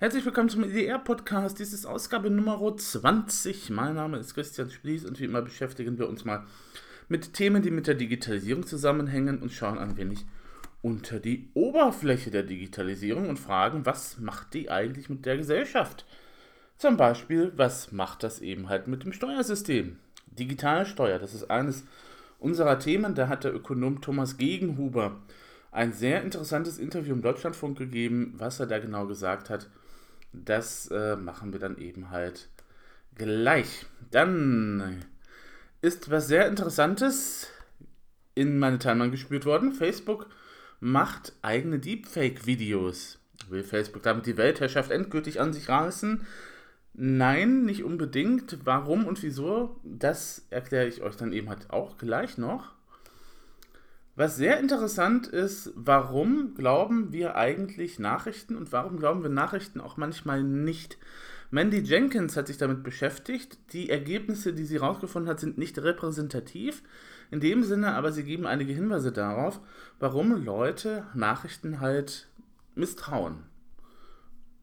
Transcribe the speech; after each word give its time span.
Herzlich 0.00 0.24
willkommen 0.24 0.48
zum 0.48 0.64
IDR-Podcast. 0.64 1.58
Dies 1.58 1.74
ist 1.74 1.84
Ausgabe 1.84 2.30
Nummer 2.30 2.74
20. 2.74 3.68
Mein 3.68 3.96
Name 3.96 4.16
ist 4.16 4.32
Christian 4.32 4.70
Splies 4.70 5.04
und 5.04 5.20
wie 5.20 5.26
immer 5.26 5.42
beschäftigen 5.42 5.98
wir 5.98 6.08
uns 6.08 6.24
mal 6.24 6.46
mit 7.10 7.34
Themen, 7.34 7.60
die 7.60 7.70
mit 7.70 7.86
der 7.86 7.96
Digitalisierung 7.96 8.66
zusammenhängen 8.66 9.42
und 9.42 9.52
schauen 9.52 9.76
ein 9.76 9.98
wenig 9.98 10.24
unter 10.80 11.20
die 11.20 11.50
Oberfläche 11.52 12.30
der 12.30 12.44
Digitalisierung 12.44 13.28
und 13.28 13.38
fragen, 13.38 13.84
was 13.84 14.18
macht 14.18 14.54
die 14.54 14.70
eigentlich 14.70 15.10
mit 15.10 15.26
der 15.26 15.36
Gesellschaft? 15.36 16.06
Zum 16.78 16.96
Beispiel, 16.96 17.52
was 17.56 17.92
macht 17.92 18.22
das 18.22 18.40
eben 18.40 18.70
halt 18.70 18.88
mit 18.88 19.04
dem 19.04 19.12
Steuersystem? 19.12 19.98
Digitale 20.28 20.86
Steuer, 20.86 21.18
das 21.18 21.34
ist 21.34 21.50
eines 21.50 21.84
unserer 22.38 22.78
Themen. 22.78 23.14
Da 23.14 23.28
hat 23.28 23.44
der 23.44 23.54
Ökonom 23.54 24.00
Thomas 24.00 24.38
Gegenhuber 24.38 25.20
ein 25.72 25.92
sehr 25.92 26.22
interessantes 26.22 26.78
Interview 26.78 27.12
im 27.12 27.20
Deutschlandfunk 27.20 27.76
gegeben, 27.76 28.32
was 28.38 28.60
er 28.60 28.66
da 28.66 28.78
genau 28.78 29.06
gesagt 29.06 29.50
hat 29.50 29.68
das 30.32 30.88
äh, 30.90 31.16
machen 31.16 31.52
wir 31.52 31.60
dann 31.60 31.78
eben 31.78 32.10
halt 32.10 32.48
gleich. 33.16 33.86
Dann 34.10 35.04
ist 35.82 36.10
was 36.10 36.28
sehr 36.28 36.46
Interessantes 36.46 37.48
in 38.34 38.58
meine 38.58 38.78
Timeline 38.78 39.10
gespürt 39.10 39.44
worden. 39.44 39.72
Facebook 39.72 40.26
macht 40.80 41.34
eigene 41.42 41.78
Deepfake-Videos. 41.78 43.18
Will 43.48 43.64
Facebook 43.64 44.02
damit 44.02 44.26
die 44.26 44.36
Weltherrschaft 44.36 44.90
endgültig 44.90 45.40
an 45.40 45.52
sich 45.52 45.68
reißen? 45.68 46.26
Nein, 46.94 47.64
nicht 47.64 47.84
unbedingt. 47.84 48.58
Warum 48.64 49.06
und 49.06 49.22
wieso, 49.22 49.80
das 49.84 50.46
erkläre 50.50 50.86
ich 50.86 51.02
euch 51.02 51.16
dann 51.16 51.32
eben 51.32 51.48
halt 51.48 51.70
auch 51.70 51.98
gleich 51.98 52.38
noch. 52.38 52.72
Was 54.20 54.36
sehr 54.36 54.60
interessant 54.60 55.28
ist, 55.28 55.72
warum 55.76 56.52
glauben 56.52 57.10
wir 57.10 57.36
eigentlich 57.36 57.98
Nachrichten 57.98 58.54
und 58.54 58.70
warum 58.70 58.98
glauben 58.98 59.22
wir 59.22 59.30
Nachrichten 59.30 59.80
auch 59.80 59.96
manchmal 59.96 60.42
nicht? 60.42 60.98
Mandy 61.50 61.78
Jenkins 61.78 62.36
hat 62.36 62.48
sich 62.48 62.58
damit 62.58 62.82
beschäftigt. 62.82 63.56
Die 63.72 63.88
Ergebnisse, 63.88 64.52
die 64.52 64.66
sie 64.66 64.78
herausgefunden 64.78 65.30
hat, 65.30 65.40
sind 65.40 65.56
nicht 65.56 65.78
repräsentativ. 65.78 66.82
In 67.30 67.40
dem 67.40 67.62
Sinne, 67.62 67.94
aber 67.94 68.12
sie 68.12 68.22
geben 68.22 68.46
einige 68.46 68.74
Hinweise 68.74 69.10
darauf, 69.10 69.58
warum 70.00 70.44
Leute 70.44 71.06
Nachrichten 71.14 71.80
halt 71.80 72.28
misstrauen. 72.74 73.44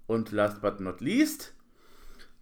Und 0.05 0.31
last 0.31 0.61
but 0.61 0.81
not 0.81 1.01
least, 1.01 1.55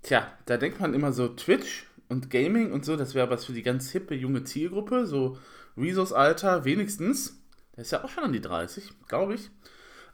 tja, 0.01 0.27
da 0.47 0.57
denkt 0.57 0.81
man 0.81 0.93
immer 0.93 1.13
so 1.13 1.29
Twitch 1.29 1.87
und 2.09 2.29
Gaming 2.29 2.73
und 2.73 2.83
so, 2.83 2.97
das 2.97 3.15
wäre 3.15 3.29
was 3.29 3.45
für 3.45 3.53
die 3.53 3.63
ganz 3.63 3.89
hippe 3.91 4.15
junge 4.15 4.43
Zielgruppe, 4.43 5.05
so 5.05 5.37
Rezos 5.77 6.13
Alter 6.13 6.65
wenigstens. 6.65 7.41
Der 7.75 7.83
ist 7.83 7.91
ja 7.91 8.03
auch 8.03 8.09
schon 8.09 8.23
an 8.23 8.33
die 8.33 8.41
30, 8.41 8.91
glaube 9.07 9.35
ich. 9.35 9.49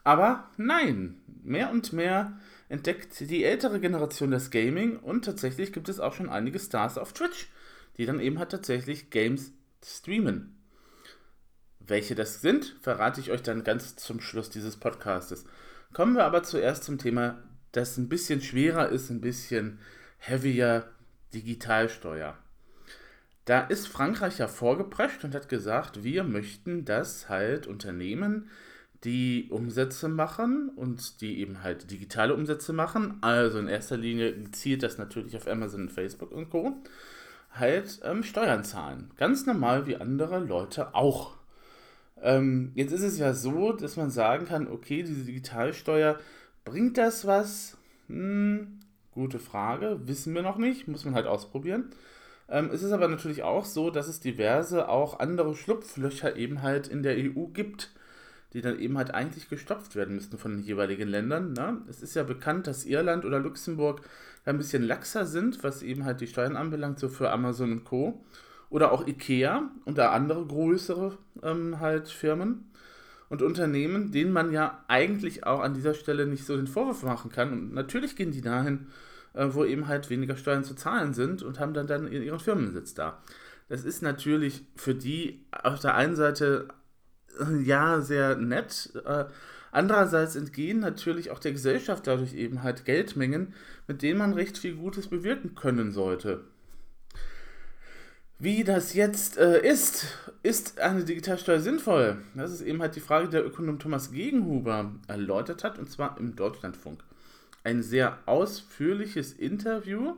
Aber 0.04 0.50
nein, 0.56 1.20
mehr 1.42 1.70
und 1.70 1.92
mehr 1.92 2.38
entdeckt 2.68 3.20
die 3.20 3.44
ältere 3.44 3.78
Generation 3.78 4.30
das 4.30 4.50
Gaming 4.50 4.98
und 4.98 5.24
tatsächlich 5.24 5.72
gibt 5.72 5.88
es 5.88 6.00
auch 6.00 6.14
schon 6.14 6.28
einige 6.28 6.58
Stars 6.58 6.98
auf 6.98 7.12
Twitch, 7.12 7.48
die 7.98 8.06
dann 8.06 8.18
eben 8.18 8.38
halt 8.38 8.50
tatsächlich 8.50 9.10
Games 9.10 9.52
streamen. 9.84 10.56
Welche 11.78 12.14
das 12.14 12.40
sind, 12.40 12.76
verrate 12.80 13.20
ich 13.20 13.30
euch 13.30 13.42
dann 13.42 13.64
ganz 13.64 13.96
zum 13.96 14.20
Schluss 14.20 14.50
dieses 14.50 14.76
Podcastes. 14.76 15.44
Kommen 15.92 16.14
wir 16.14 16.24
aber 16.24 16.42
zuerst 16.42 16.84
zum 16.84 16.98
Thema, 16.98 17.42
das 17.72 17.98
ein 17.98 18.08
bisschen 18.08 18.40
schwerer 18.40 18.88
ist, 18.88 19.10
ein 19.10 19.20
bisschen 19.20 19.78
heavier, 20.18 20.88
Digitalsteuer. 21.34 22.38
Da 23.44 23.60
ist 23.60 23.88
Frankreich 23.88 24.38
ja 24.38 24.46
vorgeprescht 24.46 25.24
und 25.24 25.34
hat 25.34 25.48
gesagt, 25.48 26.04
wir 26.04 26.22
möchten, 26.22 26.84
dass 26.84 27.28
halt 27.28 27.66
Unternehmen, 27.66 28.48
die 29.04 29.48
Umsätze 29.50 30.08
machen 30.08 30.68
und 30.76 31.20
die 31.20 31.40
eben 31.40 31.62
halt 31.62 31.90
digitale 31.90 32.34
Umsätze 32.34 32.72
machen, 32.72 33.18
also 33.20 33.58
in 33.58 33.66
erster 33.66 33.96
Linie 33.96 34.44
zielt 34.52 34.84
das 34.84 34.96
natürlich 34.96 35.36
auf 35.36 35.48
Amazon, 35.48 35.88
Facebook 35.88 36.30
und 36.30 36.50
Co., 36.50 36.76
halt 37.50 38.00
ähm, 38.04 38.22
Steuern 38.22 38.64
zahlen. 38.64 39.10
Ganz 39.16 39.44
normal 39.44 39.86
wie 39.86 39.96
andere 39.96 40.38
Leute 40.38 40.94
auch. 40.94 41.36
Ähm, 42.22 42.70
jetzt 42.74 42.92
ist 42.92 43.02
es 43.02 43.18
ja 43.18 43.34
so, 43.34 43.72
dass 43.72 43.96
man 43.96 44.10
sagen 44.10 44.46
kann, 44.46 44.68
okay, 44.68 45.02
diese 45.02 45.24
Digitalsteuer, 45.24 46.18
bringt 46.64 46.96
das 46.96 47.26
was? 47.26 47.76
Hm, 48.06 48.78
gute 49.10 49.40
Frage, 49.40 50.00
wissen 50.04 50.34
wir 50.34 50.42
noch 50.42 50.58
nicht, 50.58 50.86
muss 50.86 51.04
man 51.04 51.14
halt 51.14 51.26
ausprobieren. 51.26 51.90
Ähm, 52.52 52.68
es 52.70 52.82
ist 52.82 52.92
aber 52.92 53.08
natürlich 53.08 53.42
auch 53.42 53.64
so, 53.64 53.88
dass 53.90 54.08
es 54.08 54.20
diverse 54.20 54.88
auch 54.90 55.20
andere 55.20 55.54
Schlupflöcher 55.54 56.36
eben 56.36 56.60
halt 56.60 56.86
in 56.86 57.02
der 57.02 57.16
EU 57.16 57.46
gibt, 57.46 57.90
die 58.52 58.60
dann 58.60 58.78
eben 58.78 58.98
halt 58.98 59.12
eigentlich 59.14 59.48
gestopft 59.48 59.96
werden 59.96 60.14
müssten 60.14 60.36
von 60.36 60.52
den 60.52 60.62
jeweiligen 60.62 61.08
Ländern. 61.08 61.54
Ne? 61.54 61.78
Es 61.88 62.02
ist 62.02 62.14
ja 62.14 62.24
bekannt, 62.24 62.66
dass 62.66 62.84
Irland 62.84 63.24
oder 63.24 63.40
Luxemburg 63.40 64.02
ein 64.44 64.58
bisschen 64.58 64.82
laxer 64.82 65.24
sind, 65.24 65.64
was 65.64 65.82
eben 65.82 66.04
halt 66.04 66.20
die 66.20 66.26
Steuern 66.26 66.56
anbelangt, 66.56 66.98
so 66.98 67.08
für 67.08 67.30
Amazon 67.30 67.72
und 67.72 67.84
Co. 67.84 68.22
Oder 68.68 68.92
auch 68.92 69.06
Ikea 69.06 69.70
und 69.86 69.96
da 69.96 70.10
andere 70.10 70.44
größere 70.44 71.16
ähm, 71.42 71.80
halt 71.80 72.08
Firmen 72.08 72.70
und 73.30 73.40
Unternehmen, 73.40 74.12
denen 74.12 74.32
man 74.32 74.52
ja 74.52 74.84
eigentlich 74.88 75.46
auch 75.46 75.60
an 75.60 75.72
dieser 75.72 75.94
Stelle 75.94 76.26
nicht 76.26 76.44
so 76.44 76.56
den 76.56 76.66
Vorwurf 76.66 77.02
machen 77.02 77.30
kann. 77.30 77.52
Und 77.52 77.72
natürlich 77.72 78.14
gehen 78.14 78.30
die 78.30 78.42
dahin, 78.42 78.88
äh, 79.34 79.48
wo 79.50 79.64
eben 79.64 79.88
halt 79.88 80.10
weniger 80.10 80.36
Steuern 80.36 80.64
zu 80.64 80.74
zahlen 80.74 81.14
sind 81.14 81.42
und 81.42 81.58
haben 81.58 81.74
dann, 81.74 81.86
dann 81.86 82.10
ihren 82.10 82.38
Firmensitz 82.38 82.94
da. 82.94 83.22
Das 83.68 83.84
ist 83.84 84.02
natürlich 84.02 84.64
für 84.76 84.94
die 84.94 85.44
auf 85.50 85.80
der 85.80 85.94
einen 85.94 86.16
Seite 86.16 86.68
äh, 87.40 87.62
ja 87.62 88.00
sehr 88.00 88.36
nett. 88.36 88.92
Äh, 89.04 89.24
andererseits 89.70 90.36
entgehen 90.36 90.80
natürlich 90.80 91.30
auch 91.30 91.38
der 91.38 91.52
Gesellschaft 91.52 92.06
dadurch 92.06 92.34
eben 92.34 92.62
halt 92.62 92.84
Geldmengen, 92.84 93.54
mit 93.88 94.02
denen 94.02 94.18
man 94.18 94.34
recht 94.34 94.58
viel 94.58 94.74
Gutes 94.74 95.08
bewirken 95.08 95.54
können 95.54 95.92
sollte. 95.92 96.44
Wie 98.38 98.64
das 98.64 98.92
jetzt 98.94 99.38
äh, 99.38 99.64
ist, 99.64 100.18
ist 100.42 100.80
eine 100.80 101.04
Digitalsteuer 101.04 101.60
sinnvoll? 101.60 102.18
Das 102.34 102.50
ist 102.50 102.60
eben 102.60 102.82
halt 102.82 102.96
die 102.96 103.00
Frage, 103.00 103.26
die 103.26 103.32
der 103.32 103.46
Ökonom 103.46 103.78
Thomas 103.78 104.10
Gegenhuber 104.10 104.92
erläutert 105.06 105.62
hat, 105.62 105.78
und 105.78 105.88
zwar 105.88 106.18
im 106.18 106.34
Deutschlandfunk 106.34 107.04
ein 107.64 107.82
sehr 107.82 108.18
ausführliches 108.26 109.32
Interview. 109.32 110.14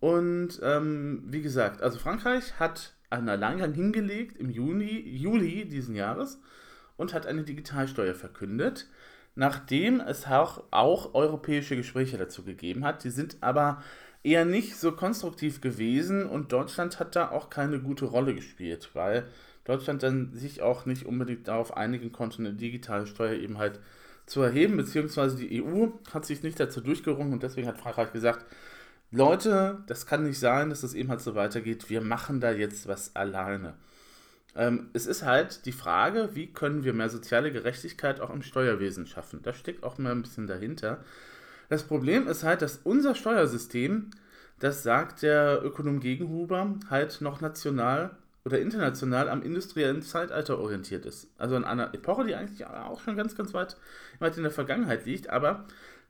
Und 0.00 0.60
ähm, 0.62 1.24
wie 1.26 1.42
gesagt, 1.42 1.82
also 1.82 1.98
Frankreich 1.98 2.58
hat 2.58 2.94
einen 3.10 3.28
Alleingang 3.28 3.72
hingelegt 3.72 4.36
im 4.38 4.50
Juni, 4.50 5.00
Juli 5.00 5.66
diesen 5.66 5.94
Jahres 5.94 6.40
und 6.96 7.14
hat 7.14 7.26
eine 7.26 7.42
Digitalsteuer 7.42 8.14
verkündet, 8.14 8.88
nachdem 9.34 10.00
es 10.00 10.26
auch, 10.26 10.64
auch 10.70 11.14
europäische 11.14 11.76
Gespräche 11.76 12.18
dazu 12.18 12.44
gegeben 12.44 12.84
hat. 12.84 13.04
Die 13.04 13.10
sind 13.10 13.38
aber 13.40 13.82
eher 14.22 14.44
nicht 14.44 14.76
so 14.76 14.92
konstruktiv 14.92 15.60
gewesen 15.60 16.26
und 16.26 16.52
Deutschland 16.52 16.98
hat 16.98 17.14
da 17.16 17.30
auch 17.30 17.50
keine 17.50 17.80
gute 17.80 18.06
Rolle 18.06 18.34
gespielt, 18.34 18.90
weil 18.94 19.26
Deutschland 19.64 20.02
dann 20.02 20.32
sich 20.34 20.62
auch 20.62 20.86
nicht 20.86 21.06
unbedingt 21.06 21.48
darauf 21.48 21.76
einigen 21.76 22.12
konnte, 22.12 22.38
eine 22.38 22.52
Digitalsteuer 22.54 23.34
eben 23.34 23.58
halt 23.58 23.80
zu 24.26 24.42
erheben, 24.42 24.76
beziehungsweise 24.76 25.36
die 25.36 25.62
EU 25.62 25.88
hat 26.12 26.24
sich 26.24 26.42
nicht 26.42 26.58
dazu 26.58 26.80
durchgerungen 26.80 27.32
und 27.32 27.42
deswegen 27.42 27.68
hat 27.68 27.78
Frankreich 27.78 28.12
gesagt, 28.12 28.46
Leute, 29.10 29.82
das 29.86 30.06
kann 30.06 30.24
nicht 30.24 30.38
sein, 30.38 30.70
dass 30.70 30.80
das 30.80 30.94
eben 30.94 31.10
halt 31.10 31.20
so 31.20 31.34
weitergeht, 31.34 31.88
wir 31.90 32.00
machen 32.00 32.40
da 32.40 32.50
jetzt 32.50 32.88
was 32.88 33.14
alleine. 33.14 33.74
Ähm, 34.56 34.90
es 34.92 35.06
ist 35.06 35.24
halt 35.24 35.66
die 35.66 35.72
Frage, 35.72 36.30
wie 36.34 36.52
können 36.52 36.84
wir 36.84 36.92
mehr 36.92 37.08
soziale 37.08 37.52
Gerechtigkeit 37.52 38.20
auch 38.20 38.30
im 38.30 38.42
Steuerwesen 38.42 39.06
schaffen. 39.06 39.40
Da 39.42 39.52
steckt 39.52 39.84
auch 39.84 39.98
mal 39.98 40.12
ein 40.12 40.22
bisschen 40.22 40.46
dahinter. 40.46 41.04
Das 41.68 41.84
Problem 41.84 42.28
ist 42.28 42.44
halt, 42.44 42.62
dass 42.62 42.80
unser 42.84 43.14
Steuersystem, 43.14 44.10
das 44.58 44.82
sagt 44.82 45.22
der 45.22 45.62
Ökonom 45.64 46.00
Gegenhuber, 46.00 46.74
halt 46.90 47.20
noch 47.20 47.40
national 47.40 48.16
oder 48.44 48.60
international 48.60 49.28
am 49.28 49.42
industriellen 49.42 50.02
Zeitalter 50.02 50.58
orientiert 50.58 51.06
ist. 51.06 51.28
Also 51.38 51.56
an 51.56 51.64
einer 51.64 51.94
Epoche, 51.94 52.24
die 52.24 52.34
eigentlich 52.34 52.66
auch 52.66 53.00
schon 53.00 53.16
ganz, 53.16 53.34
ganz 53.36 53.54
weit, 53.54 53.76
weit 54.18 54.36
in 54.36 54.42
der 54.42 54.52
Vergangenheit 54.52 55.06
liegt, 55.06 55.30
aber 55.30 55.64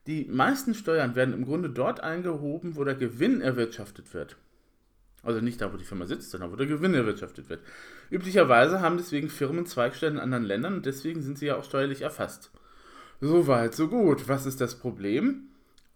die 0.07 0.25
meisten 0.25 0.73
Steuern 0.73 1.15
werden 1.15 1.33
im 1.33 1.45
Grunde 1.45 1.69
dort 1.69 2.01
eingehoben, 2.01 2.75
wo 2.75 2.83
der 2.83 2.95
Gewinn 2.95 3.41
erwirtschaftet 3.41 4.13
wird. 4.13 4.37
Also 5.23 5.41
nicht 5.41 5.59
da, 5.59 5.73
wo 5.73 5.77
die 5.77 5.85
Firma 5.85 6.05
sitzt, 6.05 6.29
sondern 6.29 6.51
wo 6.51 6.55
der 6.55 6.67
Gewinn 6.67 6.93
erwirtschaftet 6.93 7.49
wird. 7.49 7.61
Üblicherweise 8.11 8.81
haben 8.81 8.97
deswegen 8.97 9.29
Firmen 9.29 9.65
Zweigstellen 9.65 10.15
in 10.15 10.19
anderen 10.19 10.43
Ländern 10.43 10.75
und 10.75 10.85
deswegen 10.85 11.23
sind 11.23 11.39
sie 11.39 11.47
ja 11.47 11.55
auch 11.55 11.63
steuerlich 11.63 12.01
erfasst. 12.01 12.51
So 13.21 13.47
weit, 13.47 13.73
so 13.73 13.87
gut. 13.87 14.27
Was 14.27 14.45
ist 14.45 14.61
das 14.61 14.75
Problem? 14.75 15.47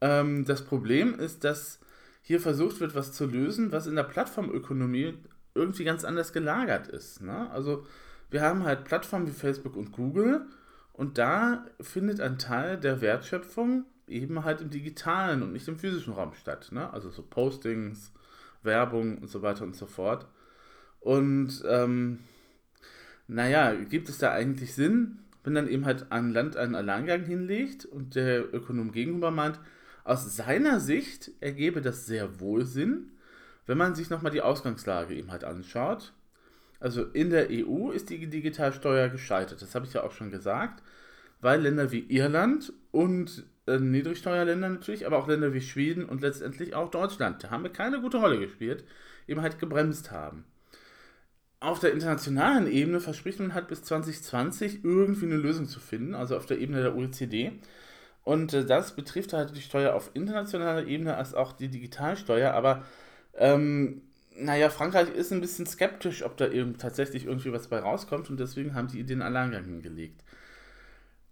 Ähm, 0.01 0.45
das 0.45 0.63
Problem 0.65 1.19
ist, 1.19 1.43
dass 1.43 1.79
hier 2.23 2.39
versucht 2.39 2.79
wird, 2.79 2.95
was 2.95 3.11
zu 3.11 3.27
lösen, 3.27 3.71
was 3.71 3.85
in 3.85 3.95
der 3.95 4.03
Plattformökonomie 4.03 5.15
irgendwie 5.55 5.83
ganz 5.83 6.03
anders 6.03 6.33
gelagert 6.33 6.87
ist. 6.87 7.21
Ne? 7.21 7.49
Also 7.51 7.85
wir 8.29 8.41
haben 8.41 8.63
halt 8.63 8.85
Plattformen 8.85 9.27
wie 9.27 9.31
Facebook 9.31 9.75
und 9.75 9.91
Google 9.91 10.45
und 10.93 11.17
da 11.17 11.65
findet 11.81 12.21
ein 12.21 12.37
Teil 12.37 12.77
der 12.77 13.01
Wertschöpfung 13.01 13.85
eben 14.07 14.43
halt 14.43 14.61
im 14.61 14.69
digitalen 14.69 15.43
und 15.43 15.53
nicht 15.53 15.67
im 15.67 15.77
physischen 15.77 16.13
Raum 16.13 16.33
statt. 16.33 16.69
Ne? 16.71 16.91
Also 16.91 17.09
so 17.09 17.23
Postings, 17.23 18.11
Werbung 18.63 19.17
und 19.19 19.29
so 19.29 19.41
weiter 19.41 19.63
und 19.63 19.75
so 19.75 19.85
fort. 19.85 20.27
Und 20.99 21.63
ähm, 21.67 22.19
naja, 23.27 23.73
gibt 23.73 24.09
es 24.09 24.17
da 24.17 24.31
eigentlich 24.31 24.73
Sinn, 24.73 25.19
wenn 25.43 25.55
dann 25.55 25.69
eben 25.69 25.85
halt 25.85 26.11
ein 26.11 26.31
Land 26.31 26.57
einen 26.57 26.75
Alleingang 26.75 27.23
hinlegt 27.23 27.85
und 27.85 28.15
der 28.15 28.53
Ökonom 28.53 28.91
gegenüber 28.91 29.31
meint, 29.31 29.59
aus 30.03 30.35
seiner 30.35 30.79
Sicht 30.79 31.31
ergebe 31.39 31.81
das 31.81 32.05
sehr 32.05 32.39
wohl 32.39 32.65
Sinn, 32.65 33.11
wenn 33.69 33.77
man 33.77 33.93
sich 33.93 34.09
nochmal 34.09 34.31
die 34.31 34.41
Ausgangslage 34.41 35.13
eben 35.13 35.31
halt 35.31 35.43
anschaut. 35.43 36.11
Also 36.79 37.03
in 37.03 37.29
der 37.29 37.49
EU 37.51 37.91
ist 37.91 38.09
die 38.09 38.25
Digitalsteuer 38.25 39.09
gescheitert, 39.09 39.61
das 39.61 39.75
habe 39.75 39.85
ich 39.85 39.93
ja 39.93 40.01
auch 40.01 40.11
schon 40.11 40.31
gesagt, 40.31 40.81
weil 41.39 41.61
Länder 41.61 41.91
wie 41.91 41.99
Irland 41.99 42.73
und 42.89 43.45
äh, 43.67 43.77
Niedrigsteuerländer 43.77 44.69
natürlich, 44.69 45.05
aber 45.05 45.19
auch 45.19 45.27
Länder 45.27 45.53
wie 45.53 45.61
Schweden 45.61 46.05
und 46.05 46.21
letztendlich 46.21 46.73
auch 46.73 46.89
Deutschland, 46.89 47.43
da 47.43 47.51
haben 47.51 47.61
wir 47.61 47.71
keine 47.71 48.01
gute 48.01 48.17
Rolle 48.17 48.39
gespielt, 48.39 48.85
eben 49.27 49.43
halt 49.43 49.59
gebremst 49.59 50.09
haben. 50.09 50.45
Auf 51.59 51.79
der 51.79 51.93
internationalen 51.93 52.65
Ebene 52.65 52.99
verspricht 52.99 53.39
man 53.39 53.53
halt 53.53 53.67
bis 53.67 53.83
2020 53.83 54.83
irgendwie 54.83 55.27
eine 55.27 55.37
Lösung 55.37 55.67
zu 55.67 55.79
finden, 55.79 56.15
also 56.15 56.35
auf 56.37 56.47
der 56.47 56.57
Ebene 56.57 56.81
der 56.81 56.95
OECD. 56.95 57.51
Und 58.23 58.51
äh, 58.51 58.65
das 58.65 58.95
betrifft 58.95 59.33
halt 59.33 59.55
die 59.55 59.61
Steuer 59.61 59.93
auf 59.93 60.09
internationaler 60.15 60.87
Ebene 60.87 61.17
als 61.17 61.35
auch 61.35 61.51
die 61.51 61.67
Digitalsteuer. 61.67 62.55
Aber 62.55 62.83
ähm, 63.35 64.01
naja, 64.35 64.69
Frankreich 64.69 65.09
ist 65.09 65.31
ein 65.31 65.41
bisschen 65.41 65.65
skeptisch, 65.65 66.23
ob 66.23 66.37
da 66.37 66.47
eben 66.47 66.77
tatsächlich 66.77 67.25
irgendwie 67.25 67.51
was 67.51 67.67
bei 67.67 67.79
rauskommt 67.79 68.29
und 68.29 68.39
deswegen 68.39 68.73
haben 68.73 68.87
die 68.87 69.03
den 69.03 69.21
Alleingang 69.21 69.65
hingelegt. 69.65 70.23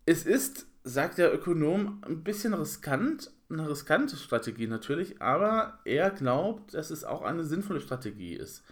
Es 0.06 0.26
ist, 0.26 0.68
sagt 0.84 1.18
der 1.18 1.34
Ökonom, 1.34 2.02
ein 2.06 2.24
bisschen 2.24 2.54
riskant, 2.54 3.32
eine 3.50 3.70
riskante 3.70 4.16
Strategie 4.18 4.68
natürlich, 4.68 5.22
aber 5.22 5.80
er 5.86 6.12
glaubt, 6.12 6.74
dass 6.74 6.92
es 6.92 7.04
auch 7.04 7.22
eine 7.22 7.46
sinnvolle 7.46 7.82
Strategie 7.82 8.34
ist. 8.34 8.64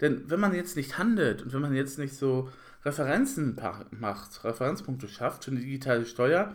Denn 0.00 0.28
wenn 0.28 0.40
man 0.40 0.54
jetzt 0.54 0.76
nicht 0.76 0.98
handelt 0.98 1.42
und 1.42 1.52
wenn 1.52 1.62
man 1.62 1.74
jetzt 1.74 1.98
nicht 1.98 2.14
so 2.14 2.50
Referenzen 2.84 3.58
macht, 3.90 4.44
Referenzpunkte 4.44 5.08
schafft 5.08 5.44
für 5.44 5.50
eine 5.50 5.60
digitale 5.60 6.06
Steuer, 6.06 6.54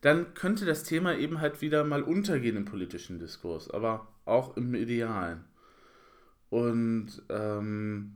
dann 0.00 0.34
könnte 0.34 0.64
das 0.64 0.84
Thema 0.84 1.16
eben 1.16 1.40
halt 1.40 1.60
wieder 1.60 1.84
mal 1.84 2.02
untergehen 2.02 2.56
im 2.56 2.64
politischen 2.64 3.18
Diskurs, 3.18 3.70
aber 3.70 4.08
auch 4.24 4.56
im 4.56 4.74
Idealen. 4.74 5.44
Und 6.48 7.22
ähm, 7.28 8.12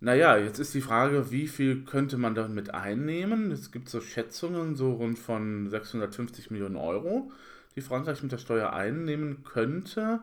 naja, 0.00 0.36
jetzt 0.36 0.58
ist 0.58 0.74
die 0.74 0.80
Frage, 0.80 1.30
wie 1.30 1.48
viel 1.48 1.84
könnte 1.84 2.18
man 2.18 2.34
damit 2.34 2.74
einnehmen? 2.74 3.50
Es 3.50 3.72
gibt 3.72 3.88
so 3.88 4.00
Schätzungen, 4.00 4.74
so 4.76 4.92
rund 4.92 5.18
von 5.18 5.68
650 5.70 6.50
Millionen 6.50 6.76
Euro, 6.76 7.30
die 7.76 7.80
Frankreich 7.80 8.22
mit 8.22 8.32
der 8.32 8.38
Steuer 8.38 8.72
einnehmen 8.72 9.42
könnte. 9.44 10.20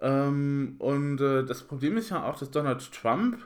Ähm, 0.00 0.76
und 0.78 1.20
äh, 1.20 1.44
das 1.44 1.62
Problem 1.62 1.96
ist 1.96 2.10
ja 2.10 2.24
auch, 2.24 2.38
dass 2.38 2.50
Donald 2.50 2.92
Trump 2.92 3.38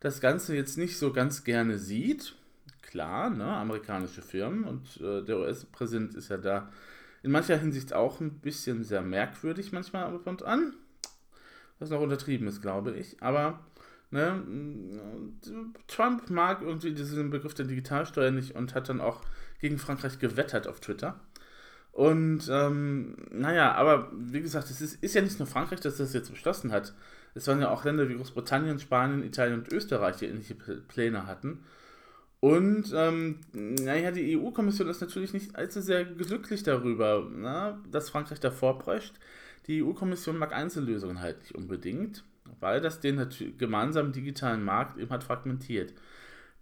das 0.00 0.20
Ganze 0.20 0.54
jetzt 0.54 0.78
nicht 0.78 0.98
so 0.98 1.12
ganz 1.12 1.44
gerne 1.44 1.78
sieht. 1.78 2.34
Klar, 2.88 3.28
ne, 3.28 3.44
amerikanische 3.44 4.22
Firmen 4.22 4.64
und 4.64 4.98
äh, 5.02 5.22
der 5.22 5.38
US-Präsident 5.40 6.14
ist 6.14 6.30
ja 6.30 6.38
da 6.38 6.70
in 7.22 7.30
mancher 7.30 7.58
Hinsicht 7.58 7.92
auch 7.92 8.20
ein 8.20 8.40
bisschen 8.40 8.82
sehr 8.82 9.02
merkwürdig 9.02 9.72
manchmal 9.72 10.04
ab 10.04 10.26
und 10.26 10.42
an. 10.42 10.72
Was 11.78 11.90
noch 11.90 12.00
untertrieben 12.00 12.48
ist, 12.48 12.62
glaube 12.62 12.92
ich. 12.92 13.22
Aber 13.22 13.60
ne, 14.10 14.42
Trump 15.86 16.30
mag 16.30 16.62
irgendwie 16.62 16.94
diesen 16.94 17.28
Begriff 17.28 17.52
der 17.52 17.66
Digitalsteuer 17.66 18.30
nicht 18.30 18.54
und 18.54 18.74
hat 18.74 18.88
dann 18.88 19.02
auch 19.02 19.20
gegen 19.60 19.76
Frankreich 19.76 20.18
gewettert 20.18 20.66
auf 20.66 20.80
Twitter. 20.80 21.20
Und 21.92 22.48
ähm, 22.50 23.16
naja, 23.30 23.74
aber 23.74 24.10
wie 24.16 24.40
gesagt, 24.40 24.70
es 24.70 24.80
ist, 24.80 25.02
ist 25.02 25.14
ja 25.14 25.20
nicht 25.20 25.38
nur 25.38 25.46
Frankreich, 25.46 25.80
das 25.80 25.98
das 25.98 26.14
jetzt 26.14 26.30
beschlossen 26.30 26.72
hat. 26.72 26.94
Es 27.34 27.46
waren 27.48 27.60
ja 27.60 27.68
auch 27.68 27.84
Länder 27.84 28.08
wie 28.08 28.14
Großbritannien, 28.14 28.78
Spanien, 28.78 29.22
Italien 29.22 29.58
und 29.58 29.72
Österreich, 29.72 30.16
die 30.16 30.26
ähnliche 30.26 30.54
Pläne 30.54 31.26
hatten. 31.26 31.64
Und 32.40 32.92
ähm, 32.94 33.40
naja, 33.52 34.12
die 34.12 34.38
EU-Kommission 34.38 34.88
ist 34.88 35.00
natürlich 35.00 35.32
nicht 35.32 35.56
allzu 35.56 35.80
sehr 35.80 36.04
glücklich 36.04 36.62
darüber, 36.62 37.28
na, 37.34 37.80
dass 37.90 38.10
Frankreich 38.10 38.38
davor 38.38 38.78
prescht. 38.78 39.14
Die 39.66 39.82
EU-Kommission 39.82 40.38
mag 40.38 40.52
Einzellösungen 40.52 41.20
halt 41.20 41.40
nicht 41.40 41.54
unbedingt, 41.54 42.24
weil 42.60 42.80
das 42.80 43.00
den 43.00 43.28
gemeinsamen 43.58 44.12
digitalen 44.12 44.62
Markt 44.62 44.98
eben 44.98 45.10
halt 45.10 45.24
fragmentiert. 45.24 45.94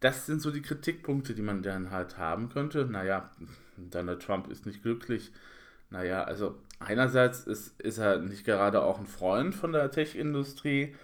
Das 0.00 0.26
sind 0.26 0.40
so 0.40 0.50
die 0.50 0.62
Kritikpunkte, 0.62 1.34
die 1.34 1.42
man 1.42 1.62
dann 1.62 1.90
halt 1.90 2.16
haben 2.16 2.48
könnte. 2.48 2.86
Naja, 2.86 3.30
Donald 3.76 4.22
Trump 4.22 4.48
ist 4.50 4.66
nicht 4.66 4.82
glücklich. 4.82 5.30
Naja, 5.90 6.24
also 6.24 6.58
einerseits 6.78 7.46
ist, 7.46 7.80
ist 7.80 7.98
er 7.98 8.18
nicht 8.18 8.44
gerade 8.44 8.82
auch 8.82 8.98
ein 8.98 9.06
Freund 9.06 9.54
von 9.54 9.72
der 9.72 9.90
Tech-Industrie 9.90 10.94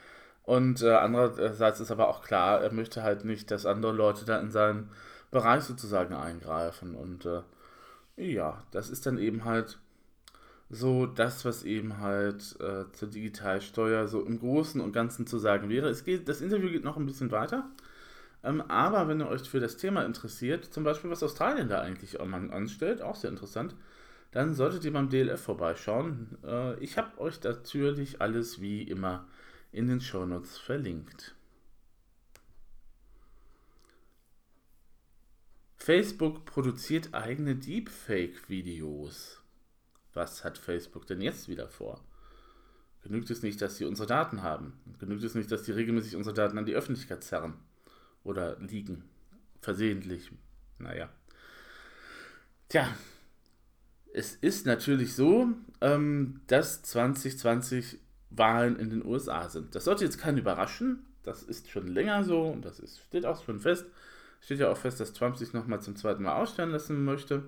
und 0.44 0.82
äh, 0.82 0.90
andererseits 0.90 1.80
ist 1.80 1.90
aber 1.90 2.08
auch 2.08 2.22
klar, 2.22 2.60
er 2.60 2.72
möchte 2.72 3.02
halt 3.02 3.24
nicht, 3.24 3.50
dass 3.50 3.66
andere 3.66 3.92
Leute 3.92 4.24
da 4.24 4.40
in 4.40 4.50
seinen 4.50 4.90
Bereich 5.30 5.62
sozusagen 5.64 6.14
eingreifen. 6.14 6.94
Und 6.94 7.26
äh, 7.26 7.42
ja, 8.16 8.62
das 8.72 8.90
ist 8.90 9.06
dann 9.06 9.18
eben 9.18 9.44
halt 9.44 9.78
so 10.68 11.06
das, 11.06 11.44
was 11.44 11.64
eben 11.64 11.98
halt 11.98 12.56
äh, 12.60 12.90
zur 12.92 13.08
Digitalsteuer 13.08 14.08
so 14.08 14.22
im 14.24 14.40
Großen 14.40 14.80
und 14.80 14.92
Ganzen 14.92 15.26
zu 15.26 15.38
sagen 15.38 15.68
wäre. 15.68 15.88
Es 15.88 16.04
geht, 16.04 16.28
das 16.28 16.40
Interview 16.40 16.70
geht 16.70 16.84
noch 16.84 16.96
ein 16.96 17.06
bisschen 17.06 17.30
weiter. 17.30 17.70
Ähm, 18.42 18.62
aber 18.62 19.06
wenn 19.06 19.20
ihr 19.20 19.28
euch 19.28 19.48
für 19.48 19.60
das 19.60 19.76
Thema 19.76 20.04
interessiert, 20.04 20.64
zum 20.64 20.82
Beispiel 20.82 21.10
was 21.10 21.22
Australien 21.22 21.68
da 21.68 21.80
eigentlich 21.80 22.20
anstellt, 22.20 23.02
auch 23.02 23.14
sehr 23.16 23.30
interessant, 23.30 23.76
dann 24.32 24.54
solltet 24.54 24.84
ihr 24.84 24.92
beim 24.92 25.10
DLF 25.10 25.40
vorbeischauen. 25.40 26.38
Äh, 26.44 26.82
ich 26.82 26.98
habe 26.98 27.20
euch 27.20 27.40
natürlich 27.44 28.20
alles 28.20 28.60
wie 28.60 28.82
immer 28.82 29.26
in 29.72 29.88
den 29.88 30.00
Shownotes 30.00 30.58
verlinkt. 30.58 31.34
Facebook 35.76 36.44
produziert 36.44 37.12
eigene 37.12 37.56
Deepfake-Videos. 37.56 39.40
Was 40.12 40.44
hat 40.44 40.58
Facebook 40.58 41.06
denn 41.06 41.20
jetzt 41.20 41.48
wieder 41.48 41.68
vor? 41.68 42.04
Genügt 43.02 43.30
es 43.30 43.42
nicht, 43.42 43.60
dass 43.60 43.78
sie 43.78 43.84
unsere 43.84 44.06
Daten 44.06 44.42
haben? 44.42 44.74
Genügt 45.00 45.24
es 45.24 45.34
nicht, 45.34 45.50
dass 45.50 45.64
sie 45.64 45.72
regelmäßig 45.72 46.14
unsere 46.14 46.34
Daten 46.34 46.56
an 46.56 46.66
die 46.66 46.74
Öffentlichkeit 46.74 47.24
zerren? 47.24 47.54
Oder 48.22 48.60
liegen? 48.60 49.02
Versehentlich? 49.60 50.30
Naja. 50.78 51.08
Tja, 52.68 52.88
es 54.12 54.36
ist 54.36 54.66
natürlich 54.66 55.14
so, 55.14 55.48
ähm, 55.80 56.42
dass 56.46 56.82
2020 56.82 57.98
Wahlen 58.36 58.76
in 58.76 58.90
den 58.90 59.04
USA 59.04 59.48
sind. 59.48 59.74
Das 59.74 59.84
sollte 59.84 60.04
jetzt 60.04 60.18
keinen 60.18 60.38
überraschen. 60.38 61.04
Das 61.22 61.42
ist 61.42 61.70
schon 61.70 61.86
länger 61.86 62.24
so 62.24 62.42
und 62.42 62.64
das 62.64 62.80
ist, 62.80 63.00
steht 63.00 63.26
auch 63.26 63.44
schon 63.44 63.60
fest. 63.60 63.86
Steht 64.40 64.58
ja 64.58 64.70
auch 64.70 64.76
fest, 64.76 64.98
dass 64.98 65.12
Trump 65.12 65.36
sich 65.36 65.52
nochmal 65.52 65.80
zum 65.80 65.94
zweiten 65.94 66.24
Mal 66.24 66.34
ausstellen 66.34 66.70
lassen 66.70 67.04
möchte. 67.04 67.44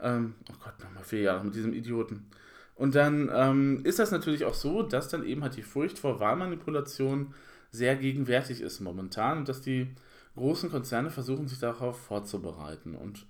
Ähm, 0.00 0.34
oh 0.50 0.56
Gott, 0.62 0.74
nochmal 0.82 1.04
vier 1.04 1.20
Jahre 1.20 1.44
mit 1.44 1.54
diesem 1.54 1.72
Idioten. 1.72 2.26
Und 2.74 2.94
dann 2.94 3.30
ähm, 3.32 3.80
ist 3.84 3.98
das 3.98 4.10
natürlich 4.10 4.44
auch 4.44 4.54
so, 4.54 4.82
dass 4.82 5.08
dann 5.08 5.24
eben 5.24 5.42
halt 5.42 5.56
die 5.56 5.62
Furcht 5.62 5.98
vor 5.98 6.20
Wahlmanipulation 6.20 7.32
sehr 7.70 7.96
gegenwärtig 7.96 8.60
ist 8.60 8.80
momentan 8.80 9.38
und 9.38 9.48
dass 9.48 9.62
die 9.62 9.94
großen 10.36 10.70
Konzerne 10.70 11.10
versuchen, 11.10 11.48
sich 11.48 11.58
darauf 11.58 11.98
vorzubereiten. 11.98 12.94
Und 12.94 13.26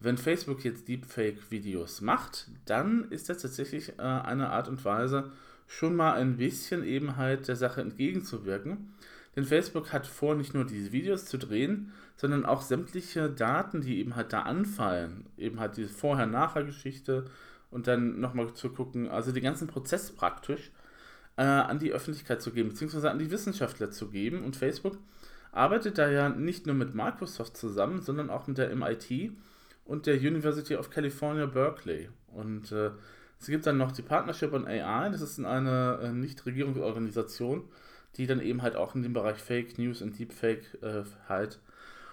wenn 0.00 0.18
Facebook 0.18 0.64
jetzt 0.64 0.88
Deepfake-Videos 0.88 2.00
macht, 2.00 2.48
dann 2.66 3.10
ist 3.10 3.28
das 3.28 3.38
tatsächlich 3.38 3.98
äh, 3.98 4.02
eine 4.02 4.50
Art 4.50 4.68
und 4.68 4.84
Weise, 4.84 5.30
schon 5.72 5.96
mal 5.96 6.14
ein 6.14 6.36
bisschen 6.36 6.84
eben 6.84 7.16
halt 7.16 7.48
der 7.48 7.56
Sache 7.56 7.80
entgegenzuwirken. 7.80 8.92
Denn 9.34 9.44
Facebook 9.44 9.92
hat 9.92 10.06
vor, 10.06 10.34
nicht 10.34 10.52
nur 10.52 10.66
diese 10.66 10.92
Videos 10.92 11.24
zu 11.24 11.38
drehen, 11.38 11.92
sondern 12.16 12.44
auch 12.44 12.60
sämtliche 12.60 13.30
Daten, 13.30 13.80
die 13.80 13.98
eben 13.98 14.14
halt 14.14 14.34
da 14.34 14.42
anfallen, 14.42 15.24
eben 15.38 15.58
halt 15.58 15.78
diese 15.78 15.88
Vorher-Nachher-Geschichte 15.88 17.24
und 17.70 17.86
dann 17.86 18.20
nochmal 18.20 18.52
zu 18.52 18.68
gucken, 18.68 19.08
also 19.08 19.32
den 19.32 19.42
ganzen 19.42 19.66
Prozess 19.66 20.12
praktisch 20.12 20.70
äh, 21.38 21.42
an 21.42 21.78
die 21.78 21.92
Öffentlichkeit 21.92 22.42
zu 22.42 22.52
geben, 22.52 22.68
beziehungsweise 22.68 23.10
an 23.10 23.18
die 23.18 23.30
Wissenschaftler 23.30 23.90
zu 23.90 24.10
geben. 24.10 24.44
Und 24.44 24.56
Facebook 24.56 24.98
arbeitet 25.52 25.96
da 25.96 26.10
ja 26.10 26.28
nicht 26.28 26.66
nur 26.66 26.74
mit 26.74 26.94
Microsoft 26.94 27.56
zusammen, 27.56 28.02
sondern 28.02 28.28
auch 28.28 28.46
mit 28.46 28.58
der 28.58 28.76
MIT 28.76 29.32
und 29.86 30.04
der 30.04 30.16
University 30.16 30.76
of 30.76 30.90
California, 30.90 31.46
Berkeley. 31.46 32.10
Und 32.26 32.72
äh, 32.72 32.90
es 33.42 33.48
gibt 33.48 33.66
dann 33.66 33.76
noch 33.76 33.90
die 33.90 34.02
Partnership 34.02 34.52
on 34.52 34.68
AI, 34.68 35.08
das 35.10 35.20
ist 35.20 35.44
eine 35.44 35.98
äh, 36.00 36.12
Nichtregierungsorganisation, 36.12 37.64
die 38.16 38.28
dann 38.28 38.40
eben 38.40 38.62
halt 38.62 38.76
auch 38.76 38.94
in 38.94 39.02
dem 39.02 39.14
Bereich 39.14 39.38
Fake 39.38 39.78
News 39.78 40.00
und 40.00 40.16
Deepfake 40.16 40.78
äh, 40.80 41.02
halt 41.28 41.58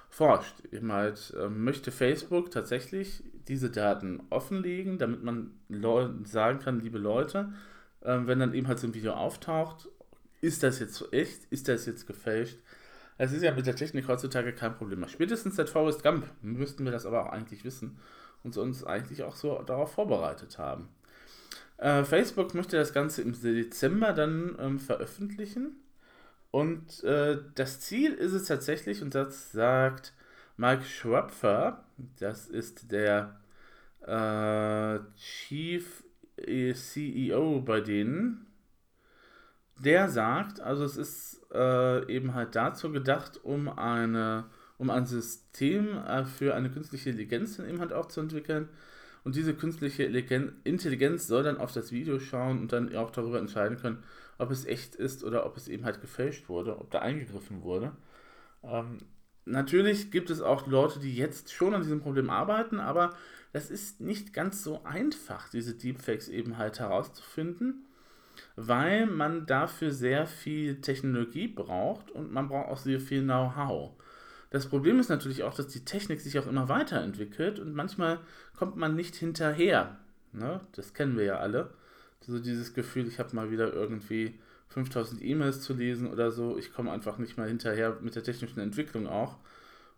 forscht. 0.10 0.56
Eben 0.72 0.92
halt 0.92 1.36
äh, 1.40 1.48
möchte 1.48 1.92
Facebook 1.92 2.50
tatsächlich 2.50 3.24
diese 3.48 3.70
Daten 3.70 4.24
offenlegen, 4.32 4.98
damit 4.98 5.24
man 5.24 5.52
sagen 6.26 6.58
kann, 6.58 6.80
liebe 6.80 6.98
Leute, 6.98 7.54
äh, 8.02 8.18
wenn 8.24 8.40
dann 8.40 8.56
eben 8.56 8.68
halt 8.68 8.80
so 8.80 8.88
ein 8.88 8.96
Video 8.96 9.14
auftaucht, 9.14 9.88
ist 10.42 10.64
das 10.64 10.80
jetzt 10.80 11.14
echt, 11.14 11.46
ist 11.52 11.68
das 11.68 11.86
jetzt 11.86 12.08
gefälscht? 12.08 12.58
Es 13.20 13.34
ist 13.34 13.44
ja 13.44 13.54
mit 13.54 13.68
der 13.68 13.76
Technik 13.76 14.08
heutzutage 14.08 14.52
kein 14.54 14.76
Problem. 14.76 15.08
Spätestens 15.08 15.58
seit 15.58 15.70
Forrest 15.70 16.02
Gump 16.02 16.26
müssten 16.42 16.86
wir 16.86 16.92
das 16.92 17.06
aber 17.06 17.28
auch 17.28 17.32
eigentlich 17.32 17.64
wissen 17.64 18.00
und 18.44 18.58
uns 18.58 18.84
eigentlich 18.84 19.22
auch 19.22 19.36
so 19.36 19.62
darauf 19.62 19.92
vorbereitet 19.92 20.58
haben. 20.58 20.90
Äh, 21.80 22.04
Facebook 22.04 22.54
möchte 22.54 22.78
das 22.78 22.94
Ganze 22.94 23.22
im 23.22 23.40
Dezember 23.42 24.14
dann 24.14 24.58
ähm, 24.60 24.80
veröffentlichen. 24.80 25.78
Und 26.52 27.04
äh, 27.04 27.38
das 27.56 27.80
Ziel 27.80 28.14
ist 28.14 28.34
es 28.34 28.46
tatsächlich, 28.46 29.02
und 29.02 29.16
das 29.16 29.52
sagt 29.52 30.14
Mike 30.58 30.84
Schwapfer, 30.84 31.86
das 32.20 32.48
ist 32.48 32.92
der 32.92 33.40
äh, 34.06 35.00
Chief 35.18 36.04
CEO 36.38 37.62
bei 37.62 37.82
denen, 37.82 38.48
der 39.78 40.10
sagt, 40.10 40.60
also 40.62 40.84
es 40.84 40.98
ist 40.98 41.42
äh, 41.54 42.12
eben 42.12 42.34
halt 42.34 42.56
dazu 42.56 42.92
gedacht, 42.92 43.40
um 43.44 43.70
eine 43.70 44.46
um 44.80 44.90
ein 44.90 45.06
System 45.06 45.98
äh, 45.98 46.26
für 46.26 46.56
eine 46.56 46.72
künstliche 46.72 47.10
Intelligenz 47.10 47.60
eben 47.60 47.80
halt 47.80 47.94
auch 47.94 48.08
zu 48.08 48.22
entwickeln. 48.22 48.70
Und 49.24 49.36
diese 49.36 49.54
künstliche 49.54 50.04
Intelligenz 50.04 51.28
soll 51.28 51.44
dann 51.44 51.58
auf 51.58 51.74
das 51.74 51.92
Video 51.92 52.20
schauen 52.20 52.60
und 52.60 52.72
dann 52.72 52.96
auch 52.96 53.12
darüber 53.12 53.40
entscheiden 53.40 53.78
können, 53.78 54.04
ob 54.38 54.52
es 54.52 54.66
echt 54.66 54.96
ist 54.96 55.24
oder 55.24 55.46
ob 55.46 55.58
es 55.58 55.68
eben 55.68 55.86
halt 55.86 56.02
gefälscht 56.02 56.50
wurde, 56.50 56.80
ob 56.80 56.90
da 56.92 57.00
eingegriffen 57.00 57.62
wurde. 57.62 57.92
Ähm, 58.64 59.00
natürlich 59.46 60.12
gibt 60.12 60.30
es 60.30 60.42
auch 60.42 60.68
Leute, 60.68 61.00
die 61.00 61.16
jetzt 61.16 61.54
schon 61.54 61.74
an 61.74 61.82
diesem 61.82 62.02
Problem 62.02 62.30
arbeiten, 62.30 62.80
aber 62.80 63.16
das 63.52 63.70
ist 63.72 64.00
nicht 64.00 64.34
ganz 64.34 64.64
so 64.64 64.84
einfach, 64.84 65.50
diese 65.50 65.76
Deepfakes 65.76 66.30
eben 66.30 66.58
halt 66.58 66.80
herauszufinden, 66.80 67.86
weil 68.56 69.06
man 69.06 69.46
dafür 69.46 69.92
sehr 69.92 70.28
viel 70.28 70.82
Technologie 70.82 71.48
braucht 71.48 72.12
und 72.12 72.32
man 72.32 72.48
braucht 72.48 72.70
auch 72.70 72.78
sehr 72.78 73.00
viel 73.00 73.24
Know-how. 73.24 73.94
Das 74.50 74.68
Problem 74.68 75.00
ist 75.00 75.10
natürlich 75.10 75.44
auch, 75.44 75.54
dass 75.54 75.68
die 75.68 75.86
Technik 75.86 76.22
sich 76.22 76.40
auch 76.40 76.48
immer 76.48 76.70
weiterentwickelt 76.70 77.60
und 77.60 77.74
manchmal 77.74 78.20
kommt 78.58 78.78
man 78.78 78.96
nicht 78.96 79.16
hinterher. 79.16 79.98
Ne? 80.32 80.62
Das 80.74 80.94
kennen 80.94 81.18
wir 81.18 81.26
ja 81.26 81.38
alle. 81.38 81.70
So 82.22 82.40
dieses 82.40 82.74
Gefühl, 82.74 83.08
ich 83.08 83.20
habe 83.20 83.36
mal 83.36 83.52
wieder 83.52 83.72
irgendwie 83.74 84.40
5000 84.70 85.24
E-Mails 85.24 85.62
zu 85.62 85.74
lesen 85.74 86.08
oder 86.08 86.32
so. 86.32 86.58
Ich 86.58 86.74
komme 86.74 86.92
einfach 86.92 87.18
nicht 87.18 87.38
mal 87.38 87.48
hinterher 87.48 87.98
mit 88.02 88.16
der 88.16 88.24
technischen 88.24 88.60
Entwicklung 88.60 89.08
auch. 89.08 89.38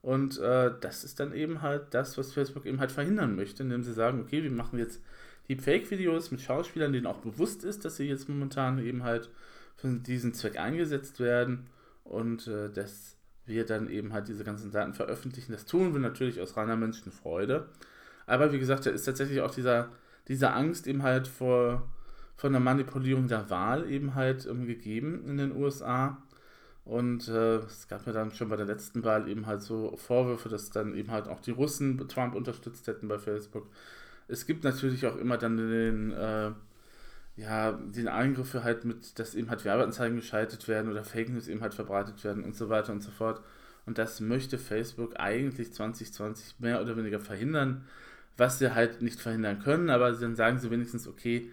Und 0.01 0.39
äh, 0.39 0.71
das 0.81 1.03
ist 1.03 1.19
dann 1.19 1.33
eben 1.33 1.61
halt 1.61 1.93
das, 1.93 2.17
was 2.17 2.33
Facebook 2.33 2.65
eben 2.65 2.79
halt 2.79 2.91
verhindern 2.91 3.35
möchte, 3.35 3.63
indem 3.63 3.83
sie 3.83 3.93
sagen, 3.93 4.21
okay, 4.21 4.43
wir 4.43 4.51
machen 4.51 4.79
jetzt 4.79 5.01
die 5.47 5.55
Fake-Videos 5.55 6.31
mit 6.31 6.41
Schauspielern, 6.41 6.93
denen 6.93 7.07
auch 7.07 7.19
bewusst 7.19 7.63
ist, 7.63 7.85
dass 7.85 7.97
sie 7.97 8.07
jetzt 8.07 8.29
momentan 8.29 8.79
eben 8.79 9.03
halt 9.03 9.29
für 9.75 9.89
diesen 9.89 10.33
Zweck 10.33 10.57
eingesetzt 10.57 11.19
werden. 11.19 11.67
Und 12.03 12.47
äh, 12.47 12.69
das 12.69 13.17
wir 13.45 13.65
dann 13.65 13.89
eben 13.89 14.13
halt 14.13 14.27
diese 14.27 14.43
ganzen 14.43 14.71
Daten 14.71 14.93
veröffentlichen. 14.93 15.51
Das 15.51 15.65
tun 15.65 15.93
wir 15.93 15.99
natürlich 15.99 16.41
aus 16.41 16.57
reiner 16.57 16.75
Menschenfreude. 16.75 17.67
Aber 18.27 18.51
wie 18.53 18.59
gesagt, 18.59 18.85
da 18.85 18.91
ist 18.91 19.05
tatsächlich 19.05 19.41
auch 19.41 19.53
dieser, 19.53 19.89
diese 20.27 20.53
Angst 20.53 20.87
eben 20.87 21.03
halt 21.03 21.27
vor, 21.27 21.89
von 22.35 22.51
der 22.51 22.61
Manipulierung 22.61 23.27
der 23.27 23.49
Wahl 23.49 23.89
eben 23.89 24.15
halt 24.15 24.45
ähm, 24.45 24.65
gegeben 24.65 25.23
in 25.27 25.37
den 25.37 25.55
USA. 25.55 26.21
Und 26.85 27.27
äh, 27.27 27.57
es 27.57 27.87
gab 27.87 28.05
ja 28.07 28.13
dann 28.13 28.31
schon 28.31 28.49
bei 28.49 28.55
der 28.55 28.65
letzten 28.65 29.03
Wahl 29.03 29.27
eben 29.27 29.45
halt 29.45 29.61
so 29.61 29.95
Vorwürfe, 29.97 30.49
dass 30.49 30.71
dann 30.71 30.95
eben 30.95 31.11
halt 31.11 31.27
auch 31.27 31.39
die 31.41 31.51
Russen 31.51 32.07
Trump 32.07 32.35
unterstützt 32.35 32.87
hätten 32.87 33.07
bei 33.07 33.19
Facebook. 33.19 33.67
Es 34.27 34.45
gibt 34.45 34.63
natürlich 34.63 35.05
auch 35.05 35.17
immer 35.17 35.37
dann 35.37 35.57
den, 35.57 36.11
äh, 36.11 36.51
ja, 37.35 37.71
den 37.71 38.07
Eingriffe 38.07 38.63
halt 38.63 38.85
mit, 38.85 39.17
dass 39.19 39.35
eben 39.35 39.49
halt 39.49 39.65
Werbeanzeigen 39.65 40.17
geschaltet 40.17 40.67
werden 40.67 40.91
oder 40.91 41.03
Fake 41.03 41.29
News 41.29 41.47
eben 41.47 41.61
halt 41.61 41.73
verbreitet 41.73 42.23
werden 42.23 42.43
und 42.43 42.55
so 42.55 42.69
weiter 42.69 42.91
und 42.91 43.01
so 43.01 43.11
fort. 43.11 43.41
Und 43.85 43.97
das 43.97 44.19
möchte 44.19 44.57
Facebook 44.57 45.19
eigentlich 45.19 45.73
2020 45.73 46.59
mehr 46.59 46.81
oder 46.81 46.97
weniger 46.97 47.19
verhindern, 47.19 47.85
was 48.37 48.59
sie 48.59 48.73
halt 48.73 49.01
nicht 49.01 49.19
verhindern 49.19 49.59
können, 49.59 49.89
aber 49.89 50.11
dann 50.11 50.35
sagen 50.35 50.59
sie 50.59 50.71
wenigstens, 50.71 51.07
okay, 51.07 51.49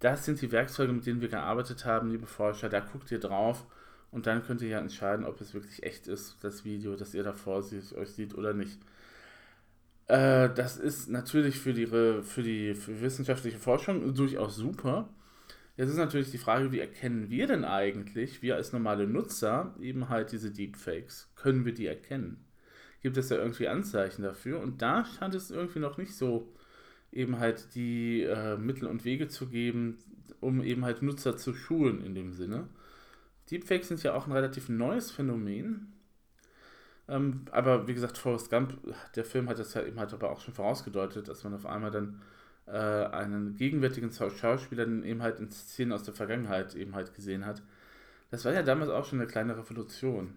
das 0.00 0.24
sind 0.24 0.40
die 0.40 0.52
Werkzeuge, 0.52 0.92
mit 0.92 1.06
denen 1.06 1.20
wir 1.20 1.28
gearbeitet 1.28 1.84
haben, 1.84 2.10
liebe 2.10 2.26
Forscher, 2.26 2.68
da 2.68 2.80
guckt 2.80 3.10
ihr 3.10 3.20
drauf 3.20 3.66
und 4.10 4.26
dann 4.26 4.44
könnt 4.44 4.62
ihr 4.62 4.68
ja 4.68 4.78
entscheiden, 4.78 5.24
ob 5.24 5.40
es 5.40 5.54
wirklich 5.54 5.82
echt 5.82 6.06
ist, 6.06 6.36
das 6.42 6.64
Video, 6.64 6.96
das 6.96 7.14
ihr 7.14 7.22
davor 7.22 7.62
sieht, 7.62 7.92
euch 7.94 8.10
sieht 8.10 8.34
oder 8.34 8.52
nicht. 8.52 8.78
Äh, 10.08 10.50
das 10.54 10.76
ist 10.76 11.08
natürlich 11.08 11.58
für 11.58 11.72
die, 11.72 11.86
für 11.86 12.42
die 12.42 12.74
für 12.74 13.00
wissenschaftliche 13.00 13.58
Forschung 13.58 14.14
durchaus 14.14 14.56
super, 14.56 15.08
Jetzt 15.78 15.90
ist 15.90 15.96
natürlich 15.96 16.32
die 16.32 16.38
Frage, 16.38 16.72
wie 16.72 16.80
erkennen 16.80 17.30
wir 17.30 17.46
denn 17.46 17.64
eigentlich, 17.64 18.42
wir 18.42 18.56
als 18.56 18.72
normale 18.72 19.06
Nutzer, 19.06 19.76
eben 19.80 20.08
halt 20.08 20.32
diese 20.32 20.50
Deepfakes? 20.50 21.30
Können 21.36 21.64
wir 21.64 21.72
die 21.72 21.86
erkennen? 21.86 22.44
Gibt 23.00 23.16
es 23.16 23.28
da 23.28 23.36
irgendwie 23.36 23.68
Anzeichen 23.68 24.22
dafür? 24.22 24.60
Und 24.60 24.82
da 24.82 25.04
scheint 25.04 25.36
es 25.36 25.52
irgendwie 25.52 25.78
noch 25.78 25.96
nicht 25.96 26.16
so 26.16 26.52
eben 27.12 27.38
halt 27.38 27.76
die 27.76 28.22
äh, 28.22 28.56
Mittel 28.56 28.88
und 28.88 29.04
Wege 29.04 29.28
zu 29.28 29.46
geben, 29.46 29.98
um 30.40 30.64
eben 30.64 30.84
halt 30.84 31.02
Nutzer 31.02 31.36
zu 31.36 31.54
schulen 31.54 32.04
in 32.04 32.16
dem 32.16 32.32
Sinne. 32.32 32.68
Deepfakes 33.48 33.86
sind 33.86 34.02
ja 34.02 34.14
auch 34.14 34.26
ein 34.26 34.32
relativ 34.32 34.68
neues 34.68 35.12
Phänomen. 35.12 35.92
Ähm, 37.08 37.46
aber 37.50 37.88
wie 37.88 37.94
gesagt, 37.94 38.18
Forrest 38.18 38.50
Gump, 38.50 38.74
der 39.16 39.24
Film 39.24 39.48
hat 39.48 39.58
das 39.58 39.74
ja 39.74 39.82
eben 39.82 39.98
halt 39.98 40.12
aber 40.12 40.30
auch 40.30 40.40
schon 40.40 40.54
vorausgedeutet, 40.54 41.28
dass 41.28 41.44
man 41.44 41.54
auf 41.54 41.66
einmal 41.66 41.90
dann 41.90 42.20
äh, 42.66 42.72
einen 42.72 43.56
gegenwärtigen 43.56 44.12
Schauspieler 44.12 44.86
eben 44.86 45.22
halt 45.22 45.40
in 45.40 45.50
Szenen 45.50 45.92
aus 45.92 46.02
der 46.02 46.14
Vergangenheit 46.14 46.74
eben 46.74 46.94
halt 46.94 47.14
gesehen 47.14 47.46
hat. 47.46 47.62
Das 48.30 48.44
war 48.44 48.52
ja 48.52 48.62
damals 48.62 48.90
auch 48.90 49.06
schon 49.06 49.20
eine 49.20 49.28
kleine 49.28 49.56
Revolution. 49.56 50.34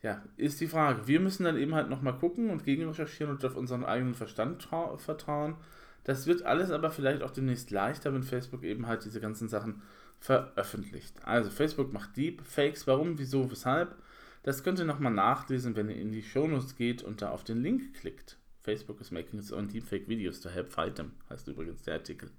Ja, 0.00 0.22
ist 0.36 0.60
die 0.60 0.68
Frage. 0.68 1.06
Wir 1.06 1.18
müssen 1.18 1.44
dann 1.44 1.56
eben 1.56 1.74
halt 1.74 1.88
nochmal 1.88 2.16
gucken 2.18 2.50
und 2.50 2.64
gegenrecherchieren 2.64 3.34
und 3.34 3.44
auf 3.44 3.56
unseren 3.56 3.84
eigenen 3.84 4.14
Verstand 4.14 4.68
vertrauen. 4.98 5.56
Das 6.04 6.26
wird 6.26 6.42
alles 6.42 6.70
aber 6.70 6.90
vielleicht 6.90 7.22
auch 7.22 7.30
demnächst 7.30 7.70
leichter, 7.70 8.12
wenn 8.12 8.22
Facebook 8.22 8.62
eben 8.62 8.86
halt 8.86 9.04
diese 9.04 9.20
ganzen 9.20 9.48
Sachen 9.48 9.82
veröffentlicht. 10.20 11.14
Also 11.24 11.50
Facebook 11.50 11.92
macht 11.92 12.16
Deepfakes. 12.16 12.86
Warum, 12.86 13.18
wieso, 13.18 13.50
weshalb? 13.50 13.96
Das 14.44 14.62
könnt 14.62 14.78
ihr 14.78 14.84
nochmal 14.84 15.12
nachlesen, 15.12 15.74
wenn 15.74 15.88
ihr 15.88 15.96
in 15.96 16.12
die 16.12 16.22
Shownotes 16.22 16.76
geht 16.76 17.02
und 17.02 17.22
da 17.22 17.30
auf 17.30 17.44
den 17.44 17.62
Link 17.62 17.94
klickt. 17.94 18.36
Facebook 18.60 19.00
is 19.00 19.10
making 19.10 19.40
its 19.40 19.52
own 19.52 19.68
deepfake 19.68 20.06
videos 20.06 20.38
to 20.40 20.50
help 20.50 20.70
fight 20.70 20.96
them, 20.96 21.12
heißt 21.30 21.48
übrigens 21.48 21.82
der 21.82 21.94
Artikel. 21.94 22.30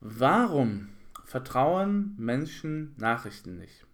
Warum 0.00 0.90
vertrauen 1.24 2.14
Menschen 2.16 2.94
Nachrichten 2.98 3.58
nicht? 3.58 3.84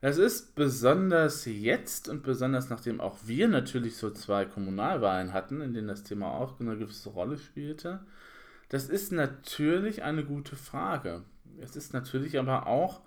Das 0.00 0.18
ist 0.18 0.56
besonders 0.56 1.44
jetzt 1.44 2.08
und 2.08 2.24
besonders 2.24 2.70
nachdem 2.70 3.00
auch 3.00 3.18
wir 3.24 3.46
natürlich 3.46 3.96
so 3.96 4.10
zwei 4.10 4.44
Kommunalwahlen 4.44 5.32
hatten, 5.32 5.60
in 5.60 5.74
denen 5.74 5.88
das 5.88 6.02
Thema 6.02 6.32
auch 6.32 6.58
eine 6.58 6.76
gewisse 6.76 7.10
Rolle 7.10 7.38
spielte. 7.38 8.04
Das 8.68 8.88
ist 8.88 9.12
natürlich 9.12 10.02
eine 10.02 10.24
gute 10.24 10.56
Frage. 10.56 11.22
Es 11.60 11.76
ist 11.76 11.92
natürlich 11.92 12.38
aber 12.38 12.66
auch 12.66 13.02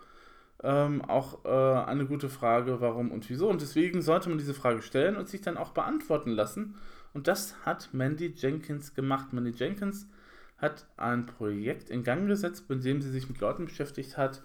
ähm, 0.64 1.02
auch 1.02 1.44
äh, 1.46 1.90
eine 1.90 2.06
gute 2.06 2.30
Frage, 2.30 2.82
warum 2.82 3.12
und 3.12 3.30
wieso. 3.30 3.50
Und 3.50 3.62
deswegen 3.62 4.02
sollte 4.02 4.30
man 4.30 4.38
diese 4.38 4.54
Frage 4.54 4.82
stellen 4.82 5.16
und 5.16 5.28
sich 5.28 5.42
dann 5.42 5.58
auch 5.58 5.72
beantworten 5.72 6.32
lassen. 6.32 6.76
Und 7.14 7.28
das 7.28 7.56
hat 7.66 7.90
Mandy 7.94 8.34
Jenkins 8.36 8.94
gemacht. 8.94 9.34
Mandy 9.34 9.52
Jenkins 9.52 10.08
hat 10.58 10.86
ein 10.98 11.26
Projekt 11.26 11.90
in 11.90 12.04
Gang 12.04 12.28
gesetzt, 12.28 12.68
bei 12.68 12.76
dem 12.76 13.02
sie 13.02 13.10
sich 13.10 13.28
mit 13.28 13.40
Leuten 13.40 13.66
beschäftigt 13.66 14.18
hat, 14.18 14.44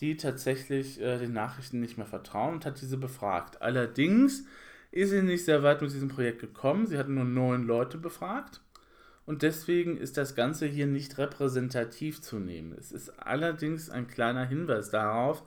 die 0.00 0.16
tatsächlich 0.16 1.00
äh, 1.00 1.18
den 1.18 1.34
Nachrichten 1.34 1.80
nicht 1.80 1.98
mehr 1.98 2.06
vertrauen 2.06 2.54
und 2.54 2.66
hat 2.66 2.80
diese 2.80 2.96
befragt. 2.96 3.60
Allerdings 3.60 4.44
ist 4.92 5.10
sie 5.10 5.22
nicht 5.22 5.44
sehr 5.44 5.62
weit 5.62 5.82
mit 5.82 5.92
diesem 5.92 6.08
Projekt 6.08 6.40
gekommen. 6.40 6.86
Sie 6.86 6.96
hat 6.96 7.08
nur 7.08 7.24
neun 7.24 7.66
Leute 7.66 7.98
befragt 7.98 8.62
und 9.26 9.42
deswegen 9.42 9.96
ist 9.96 10.16
das 10.16 10.34
Ganze 10.34 10.66
hier 10.66 10.86
nicht 10.86 11.18
repräsentativ 11.18 12.20
zu 12.20 12.38
nehmen. 12.38 12.74
Es 12.78 12.90
ist 12.90 13.10
allerdings 13.20 13.90
ein 13.90 14.08
kleiner 14.08 14.44
Hinweis 14.44 14.90
darauf, 14.90 15.44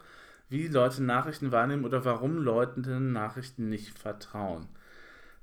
wie 0.49 0.67
Leute 0.67 1.03
Nachrichten 1.03 1.51
wahrnehmen 1.51 1.83
oder 1.83 2.05
warum 2.05 2.37
Leuten 2.37 3.11
Nachrichten 3.11 3.69
nicht 3.69 3.97
vertrauen. 3.97 4.67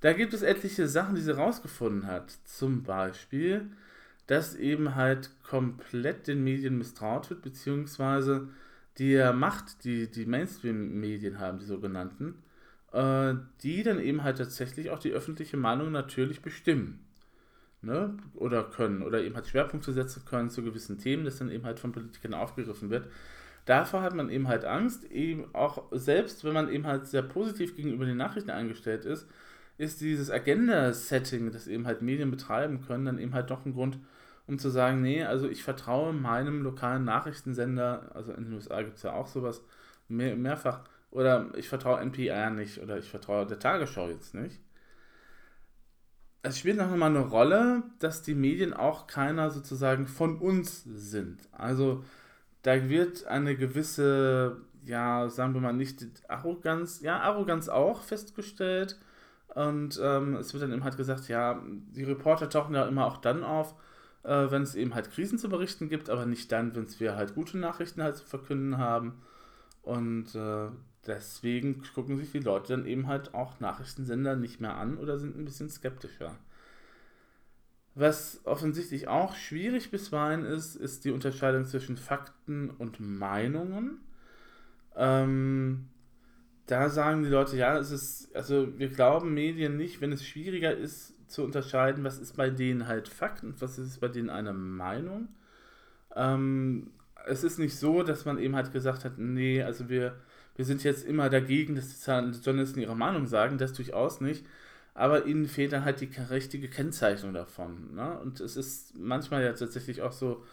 Da 0.00 0.12
gibt 0.12 0.32
es 0.32 0.42
etliche 0.42 0.88
Sachen, 0.88 1.14
die 1.14 1.20
sie 1.20 1.36
rausgefunden 1.36 2.06
hat. 2.06 2.32
Zum 2.44 2.82
Beispiel, 2.82 3.70
dass 4.26 4.54
eben 4.54 4.94
halt 4.94 5.30
komplett 5.42 6.26
den 6.26 6.42
Medien 6.44 6.78
misstraut 6.78 7.28
wird, 7.28 7.42
beziehungsweise 7.42 8.48
die 8.98 9.16
Macht, 9.34 9.84
die 9.84 10.10
die 10.10 10.26
Mainstream-Medien 10.26 11.40
haben, 11.40 11.58
die 11.58 11.66
sogenannten, 11.66 12.42
äh, 12.92 13.34
die 13.62 13.82
dann 13.82 14.00
eben 14.00 14.22
halt 14.22 14.38
tatsächlich 14.38 14.90
auch 14.90 14.98
die 14.98 15.12
öffentliche 15.12 15.56
Meinung 15.56 15.90
natürlich 15.90 16.40
bestimmen 16.40 17.04
ne, 17.82 18.16
oder 18.34 18.64
können 18.64 19.02
oder 19.02 19.22
eben 19.22 19.34
halt 19.34 19.46
Schwerpunkte 19.46 19.92
setzen 19.92 20.24
können 20.24 20.50
zu 20.50 20.62
gewissen 20.62 20.98
Themen, 20.98 21.24
das 21.24 21.38
dann 21.38 21.50
eben 21.50 21.64
halt 21.64 21.80
von 21.80 21.92
Politikern 21.92 22.34
aufgegriffen 22.34 22.90
wird. 22.90 23.08
Davor 23.66 24.02
hat 24.02 24.14
man 24.14 24.30
eben 24.30 24.48
halt 24.48 24.64
Angst, 24.64 25.10
eben 25.10 25.54
auch 25.54 25.84
selbst 25.92 26.44
wenn 26.44 26.54
man 26.54 26.70
eben 26.70 26.86
halt 26.86 27.06
sehr 27.06 27.22
positiv 27.22 27.76
gegenüber 27.76 28.04
den 28.04 28.16
Nachrichten 28.16 28.50
eingestellt 28.50 29.04
ist, 29.04 29.28
ist 29.78 30.00
dieses 30.00 30.30
Agenda-Setting, 30.30 31.52
das 31.52 31.66
eben 31.66 31.86
halt 31.86 32.02
Medien 32.02 32.30
betreiben 32.30 32.82
können, 32.86 33.06
dann 33.06 33.18
eben 33.18 33.34
halt 33.34 33.50
doch 33.50 33.64
ein 33.64 33.72
Grund, 33.72 33.98
um 34.46 34.58
zu 34.58 34.68
sagen, 34.70 35.00
nee, 35.02 35.24
also 35.24 35.48
ich 35.48 35.62
vertraue 35.62 36.12
meinem 36.12 36.62
lokalen 36.62 37.04
Nachrichtensender, 37.04 38.10
also 38.14 38.32
in 38.32 38.44
den 38.44 38.54
USA 38.54 38.82
gibt 38.82 38.96
es 38.96 39.04
ja 39.04 39.12
auch 39.12 39.26
sowas, 39.26 39.62
mehr, 40.08 40.36
mehrfach, 40.36 40.80
oder 41.10 41.50
ich 41.56 41.68
vertraue 41.68 42.00
NPR 42.00 42.50
nicht, 42.50 42.78
oder 42.82 42.98
ich 42.98 43.08
vertraue 43.08 43.46
der 43.46 43.58
Tagesschau 43.58 44.08
jetzt 44.08 44.34
nicht 44.34 44.60
es 46.42 46.58
spielt 46.58 46.78
noch 46.78 46.94
mal 46.94 47.06
eine 47.06 47.20
Rolle, 47.20 47.82
dass 47.98 48.22
die 48.22 48.34
Medien 48.34 48.72
auch 48.72 49.06
keiner 49.06 49.50
sozusagen 49.50 50.06
von 50.06 50.38
uns 50.38 50.84
sind. 50.84 51.48
Also 51.52 52.04
da 52.62 52.88
wird 52.88 53.26
eine 53.26 53.56
gewisse 53.56 54.60
ja, 54.84 55.28
sagen 55.28 55.54
wir 55.54 55.60
mal 55.60 55.72
nicht 55.72 56.04
Arroganz, 56.28 57.00
ja, 57.00 57.20
Arroganz 57.20 57.68
auch 57.68 58.02
festgestellt. 58.02 58.98
Und 59.54 60.00
ähm, 60.02 60.36
es 60.36 60.52
wird 60.52 60.62
dann 60.62 60.72
eben 60.72 60.84
halt 60.84 60.96
gesagt, 60.96 61.28
ja, 61.28 61.60
die 61.66 62.04
Reporter 62.04 62.48
tauchen 62.48 62.74
ja 62.74 62.86
immer 62.86 63.06
auch 63.06 63.16
dann 63.16 63.42
auf, 63.42 63.74
äh, 64.22 64.50
wenn 64.50 64.62
es 64.62 64.76
eben 64.76 64.94
halt 64.94 65.10
Krisen 65.10 65.38
zu 65.38 65.48
berichten 65.48 65.88
gibt, 65.88 66.08
aber 66.08 66.24
nicht 66.24 66.52
dann, 66.52 66.74
wenn 66.76 66.86
wir 67.00 67.16
halt 67.16 67.34
gute 67.34 67.58
Nachrichten 67.58 68.02
halt 68.02 68.16
zu 68.16 68.24
verkünden 68.24 68.78
haben. 68.78 69.20
Und 69.82 70.34
äh, 70.34 70.68
deswegen 71.06 71.82
gucken 71.94 72.16
sich 72.16 72.32
die 72.32 72.40
Leute 72.40 72.76
dann 72.76 72.86
eben 72.86 73.06
halt 73.06 73.34
auch 73.34 73.60
Nachrichtensender 73.60 74.36
nicht 74.36 74.60
mehr 74.60 74.76
an 74.76 74.98
oder 74.98 75.18
sind 75.18 75.36
ein 75.36 75.44
bisschen 75.44 75.70
skeptischer. 75.70 76.36
Was 77.94 78.40
offensichtlich 78.44 79.08
auch 79.08 79.34
schwierig 79.34 79.90
bisweilen 79.90 80.44
ist, 80.44 80.76
ist 80.76 81.04
die 81.04 81.10
Unterscheidung 81.10 81.64
zwischen 81.64 81.96
Fakten 81.96 82.70
und 82.70 83.00
Meinungen. 83.00 83.98
Ähm, 84.96 85.88
da 86.66 86.88
sagen 86.88 87.24
die 87.24 87.28
Leute, 87.28 87.56
ja, 87.56 87.76
es 87.78 87.90
ist, 87.90 88.34
also 88.34 88.78
wir 88.78 88.88
glauben 88.88 89.34
Medien 89.34 89.76
nicht, 89.76 90.00
wenn 90.00 90.12
es 90.12 90.24
schwieriger 90.24 90.74
ist 90.74 91.14
zu 91.28 91.44
unterscheiden, 91.44 92.04
was 92.04 92.18
ist 92.18 92.36
bei 92.36 92.50
denen 92.50 92.86
halt 92.86 93.08
Fakt 93.08 93.42
und 93.42 93.60
was 93.60 93.78
ist 93.78 94.00
bei 94.00 94.08
denen 94.08 94.30
eine 94.30 94.52
Meinung. 94.52 95.28
Ähm, 96.14 96.92
es 97.26 97.44
ist 97.44 97.58
nicht 97.58 97.76
so, 97.76 98.02
dass 98.02 98.24
man 98.24 98.38
eben 98.38 98.56
halt 98.56 98.72
gesagt 98.72 99.04
hat, 99.04 99.18
nee, 99.18 99.62
also 99.62 99.88
wir, 99.88 100.16
wir 100.60 100.66
sind 100.66 100.84
jetzt 100.84 101.06
immer 101.06 101.30
dagegen, 101.30 101.74
dass 101.74 101.88
die 101.88 102.10
Journalisten 102.44 102.80
ihre 102.80 102.96
Meinung 102.96 103.26
sagen, 103.26 103.58
das 103.58 103.72
durchaus 103.72 104.20
nicht 104.20 104.44
aber 104.94 105.26
ihnen 105.26 105.46
fehlt 105.46 105.72
dann 105.72 105.84
halt 105.84 106.00
die 106.00 106.10
richtige 106.30 106.68
Kennzeichnung 106.68 107.32
davon. 107.32 107.94
Ne? 107.94 108.18
Und 108.18 108.40
es 108.40 108.56
ist 108.56 108.94
manchmal 108.98 109.42
ja 109.42 109.52
tatsächlich 109.52 110.02
auch 110.02 110.12
so, 110.12 110.44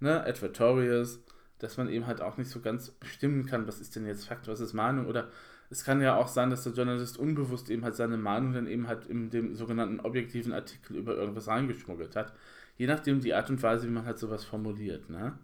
ne, 0.00 0.22
Advertorials, 0.24 1.20
dass 1.58 1.76
man 1.76 1.88
eben 1.88 2.06
halt 2.06 2.20
auch 2.20 2.36
nicht 2.36 2.50
so 2.50 2.60
ganz 2.60 2.90
bestimmen 2.90 3.46
kann, 3.46 3.66
was 3.66 3.80
ist 3.80 3.96
denn 3.96 4.06
jetzt 4.06 4.26
Fakt, 4.26 4.48
was 4.48 4.60
ist 4.60 4.74
Meinung 4.74 5.06
oder 5.06 5.28
es 5.70 5.84
kann 5.84 6.02
ja 6.02 6.16
auch 6.16 6.28
sein, 6.28 6.50
dass 6.50 6.64
der 6.64 6.74
Journalist 6.74 7.16
unbewusst 7.16 7.70
eben 7.70 7.84
halt 7.84 7.94
seine 7.94 8.18
Meinung 8.18 8.52
dann 8.52 8.66
eben 8.66 8.86
halt 8.86 9.06
in 9.06 9.30
dem 9.30 9.54
sogenannten 9.54 10.00
objektiven 10.00 10.52
Artikel 10.52 10.96
über 10.96 11.16
irgendwas 11.16 11.48
reingeschmuggelt 11.48 12.16
hat. 12.16 12.34
Je 12.76 12.86
nachdem 12.86 13.20
die 13.20 13.32
Art 13.32 13.48
und 13.48 13.62
Weise, 13.62 13.86
wie 13.86 13.92
man 13.92 14.04
halt 14.04 14.18
sowas 14.18 14.44
formuliert. 14.44 15.08
Ne? 15.08 15.38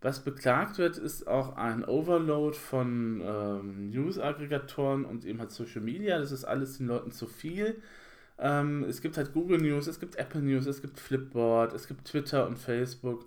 Was 0.00 0.20
beklagt 0.20 0.78
wird, 0.78 0.96
ist 0.96 1.26
auch 1.26 1.56
ein 1.56 1.84
Overload 1.84 2.56
von 2.56 3.20
ähm, 3.24 3.90
News-Aggregatoren 3.90 5.04
und 5.04 5.24
eben 5.24 5.40
halt 5.40 5.50
Social 5.50 5.80
Media. 5.80 6.18
Das 6.18 6.30
ist 6.30 6.44
alles 6.44 6.78
den 6.78 6.86
Leuten 6.86 7.10
zu 7.10 7.26
viel. 7.26 7.82
Ähm, 8.38 8.84
es 8.84 9.00
gibt 9.02 9.16
halt 9.16 9.32
Google 9.32 9.58
News, 9.58 9.88
es 9.88 9.98
gibt 9.98 10.14
Apple 10.16 10.40
News, 10.40 10.66
es 10.66 10.80
gibt 10.80 11.00
Flipboard, 11.00 11.72
es 11.72 11.88
gibt 11.88 12.04
Twitter 12.04 12.46
und 12.46 12.58
Facebook. 12.58 13.26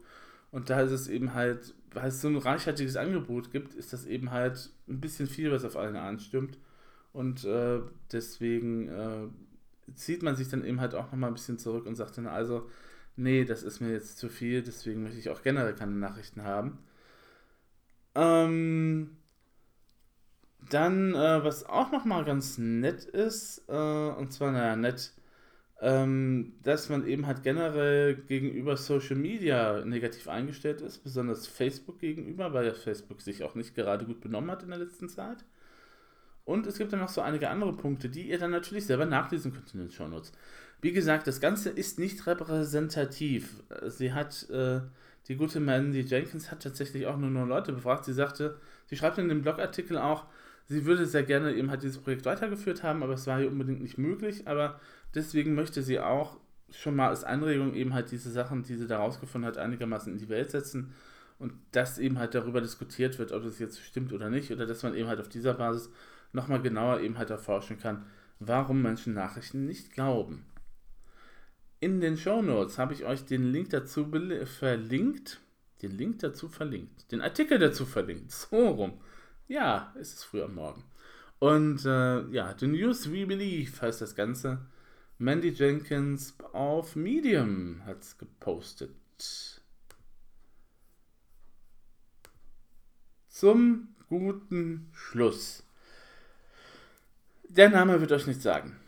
Und 0.51 0.69
da 0.69 0.81
ist 0.81 0.91
es 0.91 1.09
eben 1.09 1.33
halt, 1.33 1.73
weil 1.93 2.07
es 2.07 2.21
so 2.21 2.29
ein 2.29 2.37
reichhaltiges 2.37 2.95
Angebot 2.95 3.51
gibt, 3.51 3.73
ist 3.73 3.91
das 3.91 4.05
eben 4.05 4.31
halt 4.31 4.69
ein 4.87 5.01
bisschen 5.01 5.27
viel, 5.27 5.51
was 5.51 5.65
auf 5.65 5.75
allen 5.75 5.97
anstimmt. 5.97 6.57
Und 7.11 7.43
äh, 7.43 7.81
deswegen 8.13 8.87
äh, 8.87 9.27
zieht 9.95 10.23
man 10.23 10.37
sich 10.37 10.47
dann 10.47 10.63
eben 10.63 10.79
halt 10.79 10.95
auch 10.95 11.11
nochmal 11.11 11.31
ein 11.31 11.33
bisschen 11.35 11.57
zurück 11.57 11.85
und 11.85 11.95
sagt 11.95 12.17
dann 12.17 12.27
also, 12.27 12.69
nee, 13.15 13.45
das 13.45 13.63
ist 13.63 13.79
mir 13.81 13.91
jetzt 13.91 14.17
zu 14.17 14.29
viel, 14.29 14.61
deswegen 14.63 15.03
möchte 15.03 15.19
ich 15.19 15.29
auch 15.29 15.41
generell 15.43 15.73
keine 15.75 15.93
Nachrichten 15.93 16.43
haben. 16.43 16.79
Ähm, 18.15 19.17
dann, 20.69 21.15
äh, 21.15 21.43
was 21.43 21.65
auch 21.65 21.91
nochmal 21.91 22.25
ganz 22.25 22.57
nett 22.57 23.05
ist, 23.05 23.63
äh, 23.67 23.73
und 23.73 24.31
zwar, 24.33 24.51
naja, 24.51 24.75
nett, 24.75 25.13
ähm, 25.81 26.53
dass 26.63 26.89
man 26.89 27.07
eben 27.07 27.25
halt 27.25 27.43
generell 27.43 28.15
gegenüber 28.15 28.77
Social 28.77 29.15
Media 29.15 29.83
negativ 29.83 30.27
eingestellt 30.27 30.81
ist, 30.81 30.99
besonders 30.99 31.47
Facebook 31.47 31.99
gegenüber, 31.99 32.53
weil 32.53 32.67
ja 32.67 32.73
Facebook 32.73 33.21
sich 33.21 33.43
auch 33.43 33.55
nicht 33.55 33.73
gerade 33.75 34.05
gut 34.05 34.21
benommen 34.21 34.51
hat 34.51 34.63
in 34.63 34.69
der 34.69 34.77
letzten 34.79 35.09
Zeit. 35.09 35.43
Und 36.45 36.67
es 36.67 36.77
gibt 36.77 36.93
dann 36.93 36.99
noch 36.99 37.09
so 37.09 37.21
einige 37.21 37.49
andere 37.49 37.73
Punkte, 37.73 38.09
die 38.09 38.29
ihr 38.29 38.39
dann 38.39 38.51
natürlich 38.51 38.85
selber 38.85 39.05
nachlesen 39.05 39.53
könnt 39.53 39.73
in 39.73 39.79
den 39.79 39.91
Show 39.91 40.07
Notes. 40.07 40.31
Wie 40.81 40.91
gesagt, 40.91 41.27
das 41.27 41.39
Ganze 41.39 41.69
ist 41.69 41.99
nicht 41.99 42.25
repräsentativ. 42.25 43.61
Sie 43.87 44.13
hat, 44.13 44.49
äh, 44.49 44.81
die 45.27 45.35
gute 45.35 45.59
Mandy 45.59 46.01
Jenkins 46.01 46.49
hat 46.49 46.63
tatsächlich 46.63 47.05
auch 47.05 47.17
nur 47.17 47.29
nur 47.29 47.45
Leute 47.45 47.71
befragt. 47.71 48.05
Sie 48.05 48.13
sagte, 48.13 48.57
sie 48.87 48.97
schreibt 48.97 49.19
in 49.19 49.29
dem 49.29 49.43
Blogartikel 49.43 49.97
auch, 49.97 50.25
sie 50.65 50.85
würde 50.85 51.05
sehr 51.05 51.23
gerne 51.23 51.53
eben 51.53 51.69
halt 51.69 51.83
dieses 51.83 51.99
Projekt 51.99 52.25
weitergeführt 52.25 52.81
haben, 52.81 53.03
aber 53.03 53.13
es 53.13 53.27
war 53.27 53.39
hier 53.39 53.51
unbedingt 53.51 53.81
nicht 53.81 53.99
möglich. 53.99 54.47
Aber 54.47 54.79
deswegen 55.13 55.53
möchte 55.53 55.83
sie 55.83 55.99
auch 55.99 56.37
schon 56.71 56.95
mal 56.95 57.09
als 57.09 57.23
Anregung 57.23 57.75
eben 57.75 57.93
halt 57.93 58.11
diese 58.11 58.31
Sachen, 58.31 58.63
die 58.63 58.75
sie 58.75 58.87
da 58.87 58.97
rausgefunden 58.97 59.47
hat, 59.47 59.57
einigermaßen 59.57 60.11
in 60.11 60.19
die 60.19 60.29
Welt 60.29 60.51
setzen 60.51 60.93
und 61.37 61.53
dass 61.71 61.97
eben 61.97 62.19
halt 62.19 62.33
darüber 62.35 62.61
diskutiert 62.61 63.19
wird, 63.19 63.31
ob 63.31 63.43
das 63.43 63.59
jetzt 63.59 63.81
stimmt 63.81 64.13
oder 64.13 64.29
nicht, 64.29 64.51
oder 64.51 64.65
dass 64.65 64.83
man 64.83 64.95
eben 64.95 65.09
halt 65.09 65.19
auf 65.19 65.27
dieser 65.27 65.55
Basis 65.55 65.89
nochmal 66.33 66.61
genauer 66.61 67.01
eben 67.01 67.17
halt 67.17 67.29
erforschen 67.29 67.79
kann, 67.79 68.05
warum 68.39 68.81
Menschen 68.81 69.13
Nachrichten 69.13 69.65
nicht 69.65 69.91
glauben. 69.91 70.45
In 71.81 71.99
den 71.99 72.15
Show 72.15 72.43
Notes 72.43 72.77
habe 72.77 72.93
ich 72.93 73.05
euch 73.05 73.25
den 73.25 73.51
Link 73.51 73.71
dazu 73.71 74.07
verlinkt. 74.45 75.41
Den 75.81 75.97
Link 75.97 76.19
dazu 76.19 76.47
verlinkt. 76.47 77.11
Den 77.11 77.21
Artikel 77.21 77.57
dazu 77.57 77.87
verlinkt. 77.87 78.31
So 78.31 78.67
rum. 78.69 79.01
Ja, 79.47 79.91
es 79.99 80.13
ist 80.13 80.23
früh 80.25 80.43
am 80.43 80.53
Morgen. 80.53 80.83
Und 81.39 81.83
äh, 81.83 82.21
ja, 82.29 82.55
The 82.55 82.67
News 82.67 83.11
We 83.11 83.25
Believe 83.25 83.81
heißt 83.81 83.99
das 83.99 84.15
Ganze. 84.15 84.59
Mandy 85.17 85.49
Jenkins 85.49 86.35
auf 86.53 86.95
Medium 86.95 87.83
hat 87.83 88.03
es 88.03 88.15
gepostet. 88.15 88.91
Zum 93.27 93.95
guten 94.07 94.91
Schluss. 94.93 95.63
Der 97.49 97.71
Name 97.71 97.99
wird 97.99 98.11
euch 98.11 98.27
nichts 98.27 98.43
sagen 98.43 98.80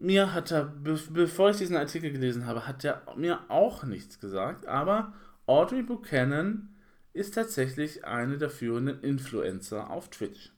mir 0.00 0.32
hat 0.32 0.50
er, 0.50 0.64
be 0.64 0.98
bevor 1.10 1.50
ich 1.50 1.58
diesen 1.58 1.76
Artikel 1.76 2.10
gelesen 2.10 2.46
habe, 2.46 2.66
hat 2.66 2.84
er 2.84 3.02
mir 3.16 3.38
auch 3.48 3.84
nichts 3.84 4.18
gesagt, 4.18 4.66
aber 4.66 5.12
Audrey 5.46 5.82
Buchanan 5.82 6.74
ist 7.12 7.34
tatsächlich 7.34 8.04
eine 8.04 8.38
der 8.38 8.50
führenden 8.50 9.00
Influencer 9.02 9.90
auf 9.90 10.08
Twitch. 10.08 10.52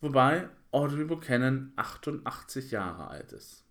Wobei 0.00 0.48
Audrey 0.70 1.04
Buchanan 1.04 1.72
88 1.76 2.70
Jahre 2.70 3.08
alt 3.08 3.32
ist. 3.32 3.64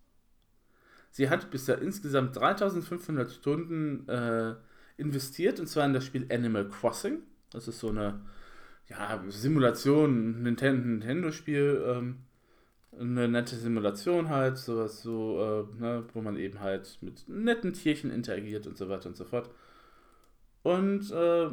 Sie 1.10 1.30
hat 1.30 1.49
bisher 1.52 1.82
insgesamt 1.82 2.36
3500 2.36 3.32
Stunden 3.32 4.08
äh, 4.08 4.56
investiert, 4.97 5.60
und 5.60 5.67
zwar 5.67 5.86
in 5.86 5.93
das 5.93 6.06
Spiel 6.06 6.28
Animal 6.32 6.69
Crossing. 6.69 7.19
Das 7.52 7.67
ist 7.67 7.80
so 7.80 7.89
eine 7.89 8.21
ja, 8.89 9.23
Simulation, 9.28 10.43
Nintendo-Spiel. 10.43 11.84
Ähm, 11.88 12.17
eine 12.99 13.27
nette 13.27 13.56
Simulation 13.56 14.29
halt, 14.29 14.58
sowas 14.58 15.01
so, 15.01 15.67
äh, 15.77 15.82
ne, 15.82 16.06
wo 16.13 16.21
man 16.21 16.38
eben 16.38 16.60
halt 16.60 16.97
mit 17.01 17.27
netten 17.27 17.73
Tierchen 17.73 18.12
interagiert 18.12 18.67
und 18.67 18.77
so 18.77 18.89
weiter 18.89 19.10
und 19.10 19.17
so 19.17 19.25
fort. 19.25 19.49
Und 20.62 21.12
äh, 21.12 21.49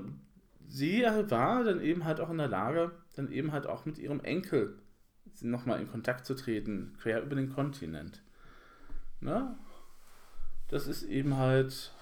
sie 0.69 1.03
war 1.03 1.65
dann 1.65 1.81
eben 1.81 2.05
halt 2.05 2.21
auch 2.21 2.31
in 2.31 2.39
der 2.39 2.49
Lage, 2.49 2.93
dann 3.17 3.31
eben 3.33 3.53
halt 3.53 3.67
auch 3.67 3.87
mit 3.87 3.99
ihrem 3.99 4.21
Enkel 4.21 4.79
nochmal 5.43 5.81
in 5.81 5.91
Kontakt 5.91 6.27
zu 6.27 6.35
treten, 6.35 6.97
quer 7.01 7.23
über 7.23 7.37
den 7.37 7.53
Kontinent. 7.53 8.23
Ne? 9.21 9.57
Das 10.69 10.87
ist 10.87 11.03
eben 11.03 11.37
halt 11.37 11.93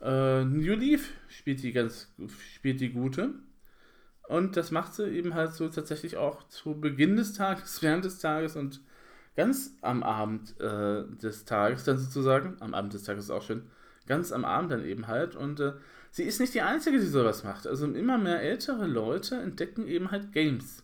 äh, 0.00 0.44
New 0.44 0.74
Leaf 0.74 1.10
spielt 1.28 1.62
die 1.62 1.72
ganz 1.72 2.12
spielt 2.54 2.80
die 2.80 2.90
gute. 2.90 3.34
Und 4.28 4.56
das 4.56 4.70
macht 4.70 4.94
sie 4.94 5.08
eben 5.08 5.34
halt 5.34 5.52
so 5.52 5.68
tatsächlich 5.68 6.16
auch 6.16 6.46
zu 6.48 6.80
Beginn 6.80 7.16
des 7.16 7.32
Tages, 7.34 7.82
während 7.82 8.04
des 8.04 8.18
Tages 8.18 8.56
und 8.56 8.80
ganz 9.36 9.76
am 9.82 10.02
Abend 10.02 10.58
äh, 10.60 11.04
des 11.22 11.44
Tages 11.44 11.84
dann 11.84 11.98
sozusagen. 11.98 12.56
Am 12.60 12.74
Abend 12.74 12.94
des 12.94 13.04
Tages 13.04 13.24
ist 13.24 13.30
auch 13.30 13.42
schön. 13.42 13.62
Ganz 14.06 14.32
am 14.32 14.44
Abend 14.44 14.70
dann 14.72 14.84
eben 14.84 15.06
halt. 15.06 15.36
Und 15.36 15.60
äh, 15.60 15.72
sie 16.10 16.24
ist 16.24 16.40
nicht 16.40 16.54
die 16.54 16.62
Einzige, 16.62 16.98
die 16.98 17.06
sowas 17.06 17.44
macht. 17.44 17.66
Also 17.66 17.86
immer 17.86 18.18
mehr 18.18 18.40
ältere 18.42 18.86
Leute 18.86 19.36
entdecken 19.36 19.86
eben 19.86 20.10
halt 20.10 20.32
Games. 20.32 20.82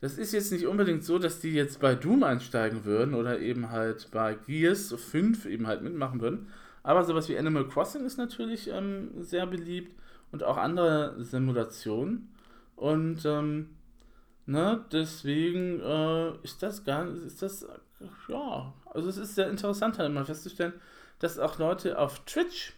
Das 0.00 0.16
ist 0.16 0.32
jetzt 0.32 0.52
nicht 0.52 0.66
unbedingt 0.66 1.04
so, 1.04 1.18
dass 1.18 1.40
die 1.40 1.52
jetzt 1.52 1.80
bei 1.80 1.96
Doom 1.96 2.22
einsteigen 2.22 2.84
würden 2.84 3.14
oder 3.14 3.40
eben 3.40 3.70
halt 3.70 4.10
bei 4.12 4.34
Gears 4.46 4.94
5 4.94 5.46
eben 5.46 5.66
halt 5.66 5.82
mitmachen 5.82 6.20
würden. 6.20 6.48
Aber 6.84 7.02
sowas 7.02 7.28
wie 7.28 7.36
Animal 7.36 7.66
Crossing 7.66 8.04
ist 8.04 8.16
natürlich 8.16 8.68
ähm, 8.68 9.10
sehr 9.18 9.46
beliebt 9.46 9.92
und 10.30 10.44
auch 10.44 10.56
andere 10.56 11.16
Simulationen. 11.18 12.28
Und 12.78 13.24
ähm, 13.24 13.70
ne, 14.46 14.84
deswegen 14.92 15.80
äh, 15.80 16.32
ist 16.44 16.62
das 16.62 16.84
gar 16.84 17.08
ist 17.08 17.42
das, 17.42 17.66
ja, 18.28 18.72
also 18.86 19.08
es 19.08 19.16
ist 19.16 19.34
sehr 19.34 19.50
interessant 19.50 19.98
halt 19.98 20.08
immer 20.08 20.24
festzustellen, 20.24 20.74
dass 21.18 21.40
auch 21.40 21.58
Leute 21.58 21.98
auf 21.98 22.24
Twitch 22.24 22.74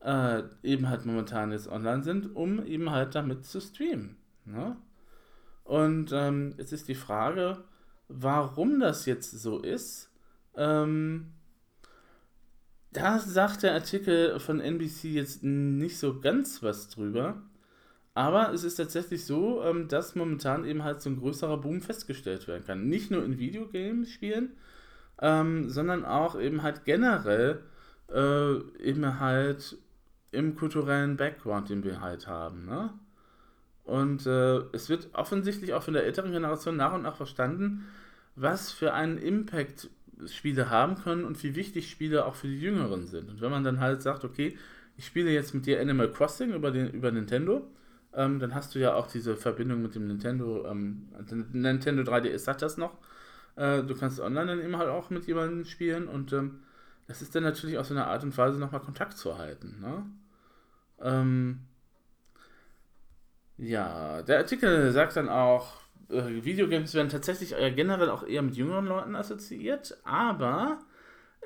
äh, 0.00 0.42
eben 0.64 0.88
halt 0.88 1.06
momentan 1.06 1.52
jetzt 1.52 1.68
online 1.68 2.02
sind, 2.02 2.34
um 2.34 2.66
eben 2.66 2.90
halt 2.90 3.14
damit 3.14 3.44
zu 3.46 3.60
streamen. 3.60 4.16
Ne? 4.46 4.76
Und 5.62 6.10
ähm, 6.12 6.54
jetzt 6.58 6.72
ist 6.72 6.88
die 6.88 6.96
Frage, 6.96 7.62
warum 8.08 8.80
das 8.80 9.06
jetzt 9.06 9.30
so 9.30 9.60
ist. 9.60 10.10
Ähm, 10.56 11.34
da 12.90 13.20
sagt 13.20 13.62
der 13.62 13.74
Artikel 13.74 14.40
von 14.40 14.60
NBC 14.60 15.04
jetzt 15.04 15.44
nicht 15.44 15.98
so 16.00 16.18
ganz 16.20 16.64
was 16.64 16.88
drüber. 16.88 17.40
Aber 18.14 18.52
es 18.52 18.62
ist 18.62 18.76
tatsächlich 18.76 19.26
so, 19.26 19.62
ähm, 19.64 19.88
dass 19.88 20.14
momentan 20.14 20.64
eben 20.64 20.84
halt 20.84 21.02
so 21.02 21.10
ein 21.10 21.18
größerer 21.18 21.58
Boom 21.58 21.80
festgestellt 21.80 22.46
werden 22.46 22.64
kann. 22.64 22.88
Nicht 22.88 23.10
nur 23.10 23.24
in 23.24 23.38
Videogames-Spielen, 23.38 24.52
ähm, 25.20 25.68
sondern 25.68 26.04
auch 26.04 26.38
eben 26.38 26.62
halt 26.62 26.84
generell 26.84 27.60
äh, 28.12 28.56
eben 28.82 29.18
halt 29.18 29.76
im 30.30 30.54
kulturellen 30.54 31.16
Background, 31.16 31.70
den 31.70 31.84
wir 31.84 32.00
halt 32.00 32.26
haben. 32.26 32.66
Ne? 32.66 32.90
Und 33.84 34.26
äh, 34.26 34.58
es 34.72 34.88
wird 34.88 35.10
offensichtlich 35.12 35.74
auch 35.74 35.82
von 35.82 35.94
der 35.94 36.04
älteren 36.04 36.32
Generation 36.32 36.76
nach 36.76 36.94
und 36.94 37.02
nach 37.02 37.16
verstanden, 37.16 37.86
was 38.36 38.72
für 38.72 38.94
einen 38.94 39.18
Impact 39.18 39.90
Spiele 40.26 40.70
haben 40.70 40.96
können 40.96 41.24
und 41.24 41.42
wie 41.42 41.54
wichtig 41.54 41.90
Spiele 41.90 42.24
auch 42.24 42.36
für 42.36 42.46
die 42.46 42.60
Jüngeren 42.60 43.06
sind. 43.06 43.28
Und 43.28 43.40
wenn 43.40 43.50
man 43.50 43.64
dann 43.64 43.80
halt 43.80 44.02
sagt, 44.02 44.24
okay, 44.24 44.56
ich 44.96 45.06
spiele 45.06 45.30
jetzt 45.30 45.54
mit 45.54 45.66
dir 45.66 45.80
Animal 45.80 46.10
Crossing 46.10 46.52
über, 46.52 46.70
den, 46.70 46.90
über 46.90 47.10
Nintendo, 47.10 47.68
ähm, 48.16 48.38
dann 48.38 48.54
hast 48.54 48.74
du 48.74 48.78
ja 48.78 48.94
auch 48.94 49.06
diese 49.06 49.36
Verbindung 49.36 49.82
mit 49.82 49.94
dem 49.94 50.06
Nintendo, 50.06 50.66
ähm, 50.66 51.08
Nintendo 51.52 52.02
3DS 52.02 52.46
hat 52.46 52.62
das 52.62 52.76
noch. 52.76 52.98
Äh, 53.56 53.82
du 53.82 53.94
kannst 53.94 54.20
online 54.20 54.46
dann 54.46 54.60
eben 54.60 54.76
halt 54.76 54.88
auch 54.88 55.10
mit 55.10 55.26
jemandem 55.26 55.64
spielen 55.64 56.08
und 56.08 56.32
ähm, 56.32 56.60
das 57.06 57.22
ist 57.22 57.34
dann 57.34 57.42
natürlich 57.42 57.78
auch 57.78 57.84
so 57.84 57.94
eine 57.94 58.06
Art 58.06 58.22
und 58.24 58.36
Weise, 58.36 58.58
nochmal 58.58 58.80
Kontakt 58.80 59.16
zu 59.16 59.36
halten. 59.38 59.78
Ne? 59.80 60.06
Ähm, 61.00 61.60
ja, 63.58 64.22
der 64.22 64.38
Artikel 64.38 64.90
sagt 64.92 65.16
dann 65.16 65.28
auch, 65.28 65.80
äh, 66.10 66.44
Videogames 66.44 66.94
werden 66.94 67.08
tatsächlich 67.08 67.54
äh, 67.54 67.70
generell 67.72 68.10
auch 68.10 68.26
eher 68.26 68.42
mit 68.42 68.56
jüngeren 68.56 68.86
Leuten 68.86 69.14
assoziiert, 69.14 69.96
aber 70.04 70.78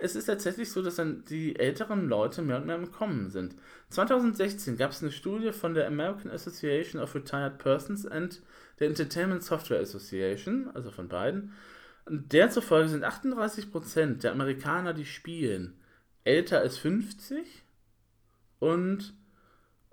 es 0.00 0.16
ist 0.16 0.26
tatsächlich 0.26 0.70
so, 0.70 0.82
dass 0.82 0.96
dann 0.96 1.24
die 1.28 1.58
älteren 1.58 2.08
Leute 2.08 2.42
mehr 2.42 2.58
und 2.58 2.66
mehr 2.66 2.76
im 2.76 2.90
Kommen 2.90 3.30
sind. 3.30 3.54
2016 3.90 4.76
gab 4.76 4.90
es 4.92 5.02
eine 5.02 5.11
Studie 5.11 5.52
von 5.52 5.74
der 5.74 5.87
American 5.87 6.30
Association 6.30 7.02
of 7.02 7.14
Retired 7.14 7.58
Persons 7.58 8.04
und 8.04 8.42
der 8.78 8.88
Entertainment 8.88 9.42
Software 9.42 9.80
Association, 9.80 10.70
also 10.74 10.90
von 10.90 11.08
beiden. 11.08 11.52
Und 12.04 12.32
der 12.32 12.50
zufolge 12.50 12.88
sind 12.88 13.04
38% 13.04 14.20
der 14.20 14.32
Amerikaner, 14.32 14.94
die 14.94 15.04
spielen, 15.04 15.78
älter 16.24 16.61
als 16.61 16.78
50 16.78 17.64
und 18.61 19.14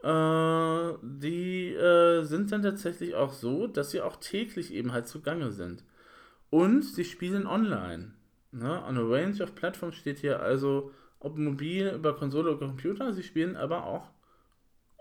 äh, 0.04 0.94
die 1.02 1.74
äh, 1.74 2.24
sind 2.24 2.52
dann 2.52 2.62
tatsächlich 2.62 3.16
auch 3.16 3.34
so, 3.34 3.68
dass 3.68 3.92
sie 3.92 4.02
auch 4.02 4.18
täglich 4.18 4.74
eben 4.74 4.92
halt 4.92 5.08
zugange 5.08 5.52
sind. 5.52 5.84
Und 6.50 6.84
sie 6.84 7.06
spielen 7.06 7.48
online. 7.48 8.14
Ne? 8.56 8.82
On 8.88 8.98
a 8.98 9.02
range 9.02 9.42
of 9.42 9.54
platforms 9.54 9.98
steht 9.98 10.20
hier 10.20 10.42
also, 10.42 10.92
ob 11.20 11.38
mobil, 11.38 11.90
über 11.90 12.16
Konsole 12.16 12.52
oder 12.52 12.68
Computer, 12.68 13.12
sie 13.12 13.24
spielen 13.24 13.58
aber 13.58 13.86
auch 13.86 14.10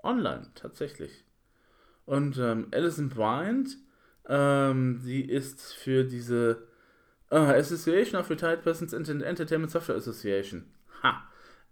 online, 0.02 0.50
tatsächlich. 0.56 1.24
Und 2.04 2.36
ähm, 2.38 2.66
Alison 2.72 3.08
Bryant, 3.08 3.76
ähm, 4.28 4.98
sie 4.98 5.20
ist 5.20 5.72
für 5.74 6.04
diese 6.04 6.66
uh, 7.30 7.36
Association 7.36 8.20
of 8.20 8.28
Retired 8.28 8.62
Persons 8.62 8.92
Entertainment 8.92 9.70
Software 9.70 9.96
Association, 9.96 10.64
ha, 11.02 11.22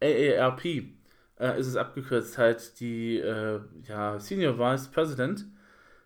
AARP, 0.00 0.64
äh, 0.64 1.58
ist 1.58 1.66
es 1.66 1.76
abgekürzt, 1.76 2.38
halt 2.38 2.78
die 2.78 3.18
äh, 3.18 3.60
ja, 3.88 4.20
Senior 4.20 4.56
Vice 4.56 4.88
President. 4.88 5.46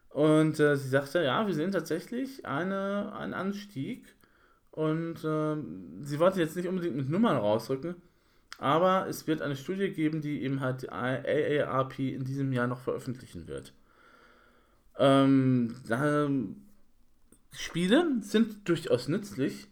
Und 0.09 0.59
äh, 0.59 0.77
sie 0.77 0.89
sagte, 0.89 1.23
ja, 1.23 1.47
wir 1.47 1.53
sehen 1.53 1.73
tatsächlich 1.73 2.47
eine, 2.47 3.13
einen 3.15 3.35
Anstieg 3.35 4.16
und 4.77 5.25
äh, 5.25 5.57
sie 6.03 6.19
wollte 6.19 6.39
jetzt 6.39 6.55
nicht 6.55 6.69
unbedingt 6.69 6.97
mit 6.97 7.09
Nummern 7.09 7.39
rausrücken, 7.39 7.97
aber 8.59 9.07
es 9.09 9.27
wird 9.27 9.41
eine 9.41 9.57
Studie 9.57 9.91
geben, 9.91 10.21
die 10.21 10.43
eben 10.43 10.61
halt 10.61 10.83
die 10.83 10.91
AARP 10.91 11.99
in 11.99 12.25
diesem 12.25 12.53
Jahr 12.53 12.67
noch 12.67 12.81
veröffentlichen 12.81 13.49
wird. 13.49 13.73
Ähm, 14.99 15.75
da, 15.89 16.29
Spiele 17.53 18.07
sind 18.21 18.69
durchaus 18.69 19.09
nützlich. 19.09 19.67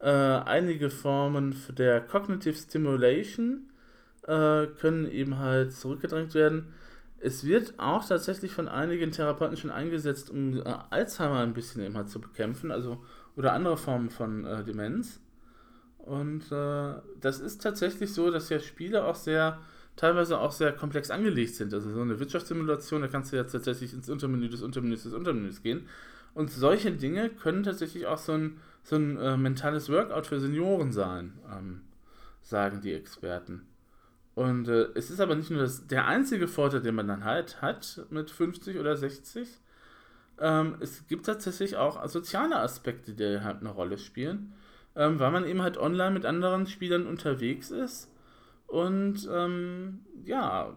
Äh, 0.00 0.08
einige 0.10 0.90
Formen 0.90 1.54
der 1.78 2.00
Cognitive 2.00 2.56
Stimulation 2.56 3.70
äh, 4.24 4.66
können 4.66 5.08
eben 5.08 5.38
halt 5.38 5.72
zurückgedrängt 5.72 6.34
werden. 6.34 6.74
Es 7.20 7.44
wird 7.44 7.74
auch 7.78 8.04
tatsächlich 8.04 8.52
von 8.52 8.66
einigen 8.66 9.12
Therapeuten 9.12 9.56
schon 9.56 9.70
eingesetzt, 9.70 10.28
um 10.28 10.56
äh, 10.56 10.74
Alzheimer 10.90 11.38
ein 11.38 11.54
bisschen 11.54 11.84
eben 11.84 11.96
halt 11.96 12.08
zu 12.08 12.20
bekämpfen, 12.20 12.72
also 12.72 13.04
oder 13.36 13.52
andere 13.52 13.76
Formen 13.76 14.10
von 14.10 14.44
äh, 14.44 14.64
Demenz. 14.64 15.20
Und 15.98 16.50
äh, 16.50 16.94
das 17.20 17.40
ist 17.40 17.62
tatsächlich 17.62 18.12
so, 18.12 18.30
dass 18.30 18.48
ja 18.48 18.58
Spiele 18.58 19.04
auch 19.04 19.14
sehr, 19.14 19.58
teilweise 19.96 20.38
auch 20.38 20.52
sehr 20.52 20.72
komplex 20.72 21.10
angelegt 21.10 21.54
sind. 21.54 21.74
Also 21.74 21.90
so 21.92 22.00
eine 22.00 22.18
Wirtschaftssimulation, 22.18 23.02
da 23.02 23.08
kannst 23.08 23.32
du 23.32 23.36
jetzt 23.36 23.52
tatsächlich 23.52 23.92
ins 23.92 24.08
Untermenü 24.08 24.48
des 24.48 24.62
Untermenüs 24.62 25.02
des 25.02 25.12
Untermenüs 25.12 25.62
gehen. 25.62 25.86
Und 26.34 26.50
solche 26.50 26.92
Dinge 26.92 27.28
können 27.28 27.62
tatsächlich 27.62 28.06
auch 28.06 28.18
so 28.18 28.32
ein, 28.32 28.58
so 28.82 28.96
ein 28.96 29.16
äh, 29.18 29.36
mentales 29.36 29.90
Workout 29.90 30.26
für 30.26 30.40
Senioren 30.40 30.92
sein, 30.92 31.34
ähm, 31.52 31.82
sagen 32.42 32.80
die 32.80 32.94
Experten. 32.94 33.66
Und 34.34 34.68
äh, 34.68 34.88
es 34.94 35.10
ist 35.10 35.20
aber 35.20 35.34
nicht 35.34 35.50
nur 35.50 35.60
das, 35.60 35.86
der 35.86 36.06
einzige 36.06 36.48
Vorteil, 36.48 36.80
den 36.80 36.94
man 36.94 37.08
dann 37.08 37.24
halt 37.24 37.60
hat 37.60 38.06
mit 38.10 38.30
50 38.30 38.78
oder 38.78 38.96
60, 38.96 39.48
ähm, 40.40 40.76
es 40.80 41.06
gibt 41.06 41.26
tatsächlich 41.26 41.76
auch 41.76 42.06
soziale 42.08 42.56
Aspekte, 42.56 43.14
die 43.14 43.42
halt 43.42 43.60
eine 43.60 43.70
Rolle 43.70 43.98
spielen, 43.98 44.54
ähm, 44.96 45.18
weil 45.18 45.30
man 45.30 45.46
eben 45.46 45.62
halt 45.62 45.78
online 45.78 46.12
mit 46.12 46.24
anderen 46.24 46.66
Spielern 46.66 47.06
unterwegs 47.06 47.70
ist 47.70 48.10
und 48.66 49.28
ähm, 49.30 50.00
ja, 50.24 50.76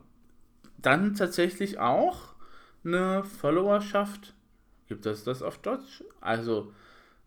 dann 0.79 1.15
tatsächlich 1.15 1.79
auch 1.79 2.35
eine 2.83 3.23
Followerschaft, 3.23 4.35
gibt 4.87 5.05
es 5.05 5.23
das 5.23 5.41
auf 5.41 5.59
Deutsch? 5.59 6.03
Also 6.19 6.73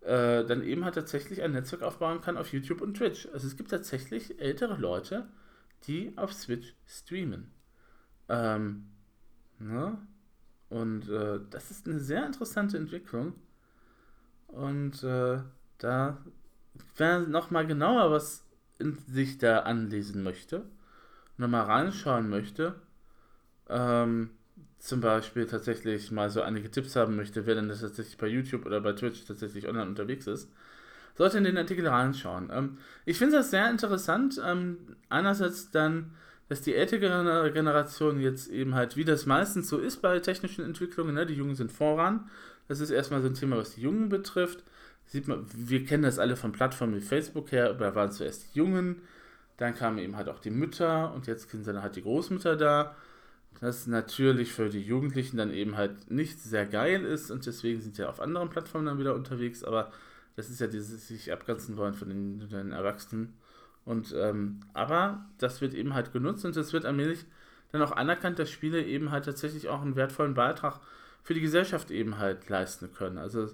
äh, 0.01 0.45
dann 0.45 0.63
eben 0.63 0.85
halt 0.85 0.95
tatsächlich 0.95 1.41
ein 1.41 1.53
Netzwerk 1.53 1.81
aufbauen 1.81 2.21
kann 2.21 2.37
auf 2.37 2.53
YouTube 2.53 2.81
und 2.81 2.95
Twitch. 2.95 3.27
Also 3.33 3.47
es 3.47 3.57
gibt 3.57 3.71
tatsächlich 3.71 4.39
ältere 4.39 4.75
Leute, 4.75 5.27
die 5.87 6.13
auf 6.17 6.33
Switch 6.33 6.75
streamen. 6.85 7.51
Ähm, 8.29 8.89
ne? 9.59 9.97
Und 10.69 11.09
äh, 11.09 11.39
das 11.49 11.71
ist 11.71 11.87
eine 11.87 11.99
sehr 11.99 12.25
interessante 12.25 12.77
Entwicklung. 12.77 13.33
Und 14.47 15.03
äh, 15.03 15.39
da, 15.77 16.17
wer 16.95 17.19
nochmal 17.19 17.67
genauer 17.67 18.11
was 18.11 18.45
in 18.79 18.97
sich 19.07 19.37
da 19.37 19.59
anlesen 19.59 20.23
möchte, 20.23 20.63
nochmal 21.37 21.63
reinschauen 21.63 22.29
möchte, 22.29 22.75
ähm, 23.69 24.31
zum 24.79 25.01
Beispiel 25.01 25.47
tatsächlich 25.47 26.11
mal 26.11 26.29
so 26.29 26.41
einige 26.41 26.69
Tipps 26.69 26.95
haben 26.95 27.15
möchte, 27.15 27.45
wer 27.45 27.55
denn 27.55 27.67
das 27.67 27.81
tatsächlich 27.81 28.17
bei 28.17 28.27
YouTube 28.27 28.65
oder 28.65 28.79
bei 28.81 28.93
Twitch 28.93 29.25
tatsächlich 29.25 29.67
online 29.67 29.87
unterwegs 29.87 30.27
ist, 30.27 30.51
sollte 31.15 31.39
in 31.39 31.43
den 31.43 31.57
Artikel 31.57 31.87
reinschauen. 31.87 32.49
Ähm, 32.51 32.77
ich 33.05 33.17
finde 33.17 33.37
das 33.37 33.49
sehr 33.49 33.69
interessant. 33.69 34.39
Ähm, 34.43 34.95
einerseits 35.09 35.71
dann 35.71 36.13
dass 36.49 36.61
die 36.61 36.75
ältere 36.75 37.51
Generation 37.51 38.19
jetzt 38.19 38.49
eben 38.49 38.75
halt, 38.75 38.95
wie 38.95 39.05
das 39.05 39.25
meistens 39.25 39.67
so 39.67 39.77
ist 39.77 40.01
bei 40.01 40.19
technischen 40.19 40.63
Entwicklungen, 40.63 41.15
ne, 41.15 41.25
die 41.25 41.33
Jungen 41.33 41.55
sind 41.55 41.71
voran. 41.71 42.29
Das 42.67 42.79
ist 42.79 42.89
erstmal 42.89 43.21
so 43.21 43.27
ein 43.27 43.33
Thema, 43.33 43.57
was 43.57 43.75
die 43.75 43.81
Jungen 43.81 44.09
betrifft. 44.09 44.63
Sieht 45.05 45.27
man, 45.27 45.45
wir 45.53 45.85
kennen 45.85 46.03
das 46.03 46.19
alle 46.19 46.35
von 46.35 46.51
Plattformen 46.51 46.95
wie 46.95 47.01
Facebook 47.01 47.51
her, 47.51 47.73
da 47.73 47.95
waren 47.95 48.11
zuerst 48.11 48.53
die 48.53 48.59
Jungen, 48.59 49.01
dann 49.57 49.73
kamen 49.73 49.97
eben 49.99 50.17
halt 50.17 50.29
auch 50.29 50.39
die 50.39 50.49
Mütter 50.49 51.13
und 51.13 51.27
jetzt 51.27 51.49
sind 51.49 51.65
dann 51.65 51.81
halt 51.81 51.95
die 51.95 52.01
Großmütter 52.01 52.55
da. 52.55 52.95
Das 53.59 53.87
natürlich 53.87 54.51
für 54.51 54.69
die 54.69 54.81
Jugendlichen 54.81 55.37
dann 55.37 55.51
eben 55.51 55.77
halt 55.77 56.11
nicht 56.11 56.39
sehr 56.39 56.65
geil 56.65 57.03
ist 57.03 57.31
und 57.31 57.45
deswegen 57.45 57.81
sind 57.81 57.95
sie 57.95 58.03
ja 58.03 58.09
auf 58.09 58.19
anderen 58.19 58.49
Plattformen 58.49 58.85
dann 58.85 58.99
wieder 58.99 59.15
unterwegs, 59.15 59.63
aber 59.63 59.91
das 60.35 60.49
ist 60.49 60.61
ja 60.61 60.67
dieses 60.67 61.07
sich 61.07 61.31
abgrenzen 61.33 61.77
wollen 61.77 61.95
von 61.95 62.09
den, 62.09 62.49
den 62.49 62.71
Erwachsenen. 62.71 63.33
Und, 63.87 64.13
ähm, 64.17 64.59
aber 64.73 65.25
das 65.37 65.61
wird 65.61 65.73
eben 65.73 65.93
halt 65.93 66.11
genutzt 66.11 66.43
und 66.43 66.57
es 66.57 66.73
wird 66.73 66.83
allmählich 66.83 67.25
dann 67.71 67.81
auch 67.81 67.93
anerkannt, 67.93 68.37
dass 68.37 68.51
Spiele 68.51 68.83
eben 68.83 69.11
halt 69.11 69.23
tatsächlich 69.23 69.69
auch 69.69 69.81
einen 69.81 69.95
wertvollen 69.95 70.33
Beitrag 70.33 70.81
für 71.23 71.33
die 71.33 71.39
Gesellschaft 71.39 71.89
eben 71.89 72.17
halt 72.17 72.49
leisten 72.49 72.91
können. 72.91 73.17
Also, 73.17 73.47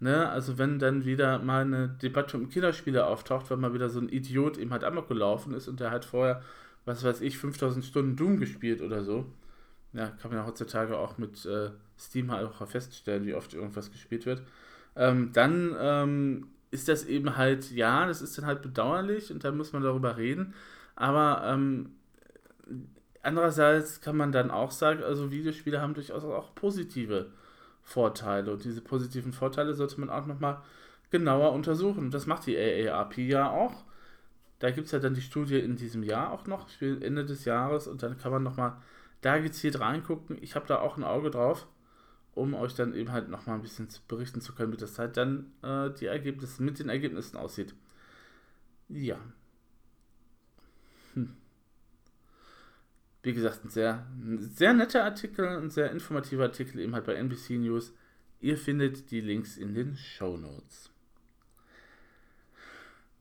ne, 0.00 0.30
also 0.30 0.56
wenn 0.56 0.78
dann 0.78 1.04
wieder 1.04 1.38
mal 1.38 1.62
eine 1.66 1.88
Debatte 1.88 2.38
um 2.38 2.48
Kinderspiele 2.48 3.04
auftaucht, 3.06 3.50
weil 3.50 3.58
mal 3.58 3.74
wieder 3.74 3.90
so 3.90 4.00
ein 4.00 4.08
Idiot 4.08 4.56
eben 4.56 4.70
halt 4.70 4.84
amok 4.84 5.06
gelaufen 5.06 5.52
ist 5.52 5.68
und 5.68 5.80
der 5.80 5.90
hat 5.90 6.06
vorher, 6.06 6.40
was 6.86 7.04
weiß 7.04 7.20
ich, 7.20 7.36
5000 7.36 7.84
Stunden 7.84 8.16
Doom 8.16 8.38
gespielt 8.38 8.80
oder 8.80 9.04
so. 9.04 9.26
Ja, 9.92 10.08
kann 10.08 10.30
man 10.30 10.40
ja 10.40 10.46
heutzutage 10.46 10.96
auch 10.96 11.18
mit 11.18 11.44
äh, 11.44 11.70
Steam 11.98 12.32
halt 12.32 12.46
auch 12.46 12.66
feststellen, 12.66 13.26
wie 13.26 13.34
oft 13.34 13.52
irgendwas 13.52 13.92
gespielt 13.92 14.24
wird. 14.24 14.42
Ähm, 14.96 15.30
dann 15.34 15.76
ähm, 15.78 16.46
ist 16.74 16.88
das 16.88 17.04
eben 17.04 17.36
halt, 17.36 17.70
ja, 17.70 18.06
das 18.06 18.20
ist 18.20 18.36
dann 18.36 18.46
halt 18.46 18.62
bedauerlich 18.62 19.32
und 19.32 19.44
da 19.44 19.52
muss 19.52 19.72
man 19.72 19.82
darüber 19.82 20.16
reden. 20.16 20.54
Aber 20.96 21.42
ähm, 21.46 21.92
andererseits 23.22 24.00
kann 24.00 24.16
man 24.16 24.32
dann 24.32 24.50
auch 24.50 24.72
sagen, 24.72 25.02
also 25.02 25.30
Videospiele 25.30 25.80
haben 25.80 25.94
durchaus 25.94 26.24
auch 26.24 26.54
positive 26.54 27.30
Vorteile 27.82 28.52
und 28.52 28.64
diese 28.64 28.80
positiven 28.80 29.32
Vorteile 29.32 29.74
sollte 29.74 30.00
man 30.00 30.10
auch 30.10 30.26
nochmal 30.26 30.62
genauer 31.10 31.52
untersuchen. 31.52 32.10
Das 32.10 32.26
macht 32.26 32.46
die 32.46 32.58
AARP 32.58 33.18
ja 33.18 33.50
auch. 33.50 33.84
Da 34.58 34.70
gibt 34.70 34.86
es 34.86 34.92
ja 34.92 34.98
dann 34.98 35.14
die 35.14 35.22
Studie 35.22 35.58
in 35.58 35.76
diesem 35.76 36.02
Jahr 36.02 36.32
auch 36.32 36.46
noch, 36.46 36.66
Ende 36.80 37.24
des 37.24 37.44
Jahres, 37.44 37.86
und 37.86 38.02
dann 38.02 38.18
kann 38.18 38.32
man 38.32 38.42
nochmal 38.42 38.76
da 39.20 39.38
gezielt 39.38 39.80
reingucken. 39.80 40.38
Ich 40.40 40.54
habe 40.56 40.66
da 40.66 40.78
auch 40.78 40.96
ein 40.96 41.04
Auge 41.04 41.30
drauf, 41.30 41.66
um 42.34 42.54
euch 42.54 42.74
dann 42.74 42.94
eben 42.94 43.12
halt 43.12 43.28
nochmal 43.28 43.56
ein 43.56 43.62
bisschen 43.62 43.88
berichten 44.08 44.40
zu 44.40 44.54
können, 44.54 44.72
wie 44.72 44.76
das 44.76 44.98
halt 44.98 45.16
dann 45.16 45.52
äh, 45.62 45.90
die 45.90 46.06
Ergebnisse 46.06 46.62
mit 46.62 46.78
den 46.78 46.88
Ergebnissen 46.88 47.36
aussieht. 47.36 47.74
Ja. 48.88 49.18
Hm. 51.14 51.36
Wie 53.22 53.32
gesagt, 53.32 53.64
ein 53.64 53.70
sehr, 53.70 54.06
ein 54.12 54.38
sehr 54.38 54.74
netter 54.74 55.04
Artikel, 55.04 55.46
ein 55.46 55.70
sehr 55.70 55.90
informativer 55.90 56.44
Artikel 56.44 56.80
eben 56.80 56.94
halt 56.94 57.06
bei 57.06 57.14
NBC 57.14 57.58
News. 57.58 57.92
Ihr 58.40 58.58
findet 58.58 59.10
die 59.10 59.20
Links 59.20 59.56
in 59.56 59.74
den 59.74 59.96
Show 59.96 60.36
Notes. 60.36 60.93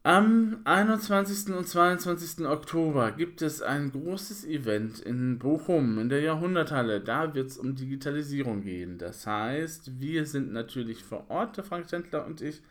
Am 0.05 0.59
21. 0.65 1.55
und 1.55 1.65
22. 1.65 2.45
Oktober 2.45 3.13
gibt 3.13 3.41
es 3.41 3.61
ein 3.61 3.89
großes 3.89 4.43
Event 4.43 4.99
in 4.99 5.39
Bochum 5.39 5.97
in 5.97 6.09
der 6.09 6.19
Jahrhunderthalle. 6.19 6.99
Da 6.99 7.33
wird 7.33 7.51
es 7.51 7.57
um 7.57 7.73
Digitalisierung 7.73 8.63
gehen. 8.63 8.97
Das 8.97 9.25
heißt, 9.25 10.01
wir 10.01 10.25
sind 10.25 10.51
natürlich 10.51 11.05
vor 11.05 11.29
Ort, 11.29 11.55
der 11.55 11.63
Frank 11.63 11.87
Tendler 11.87 12.25
und 12.25 12.41
ich. 12.41 12.61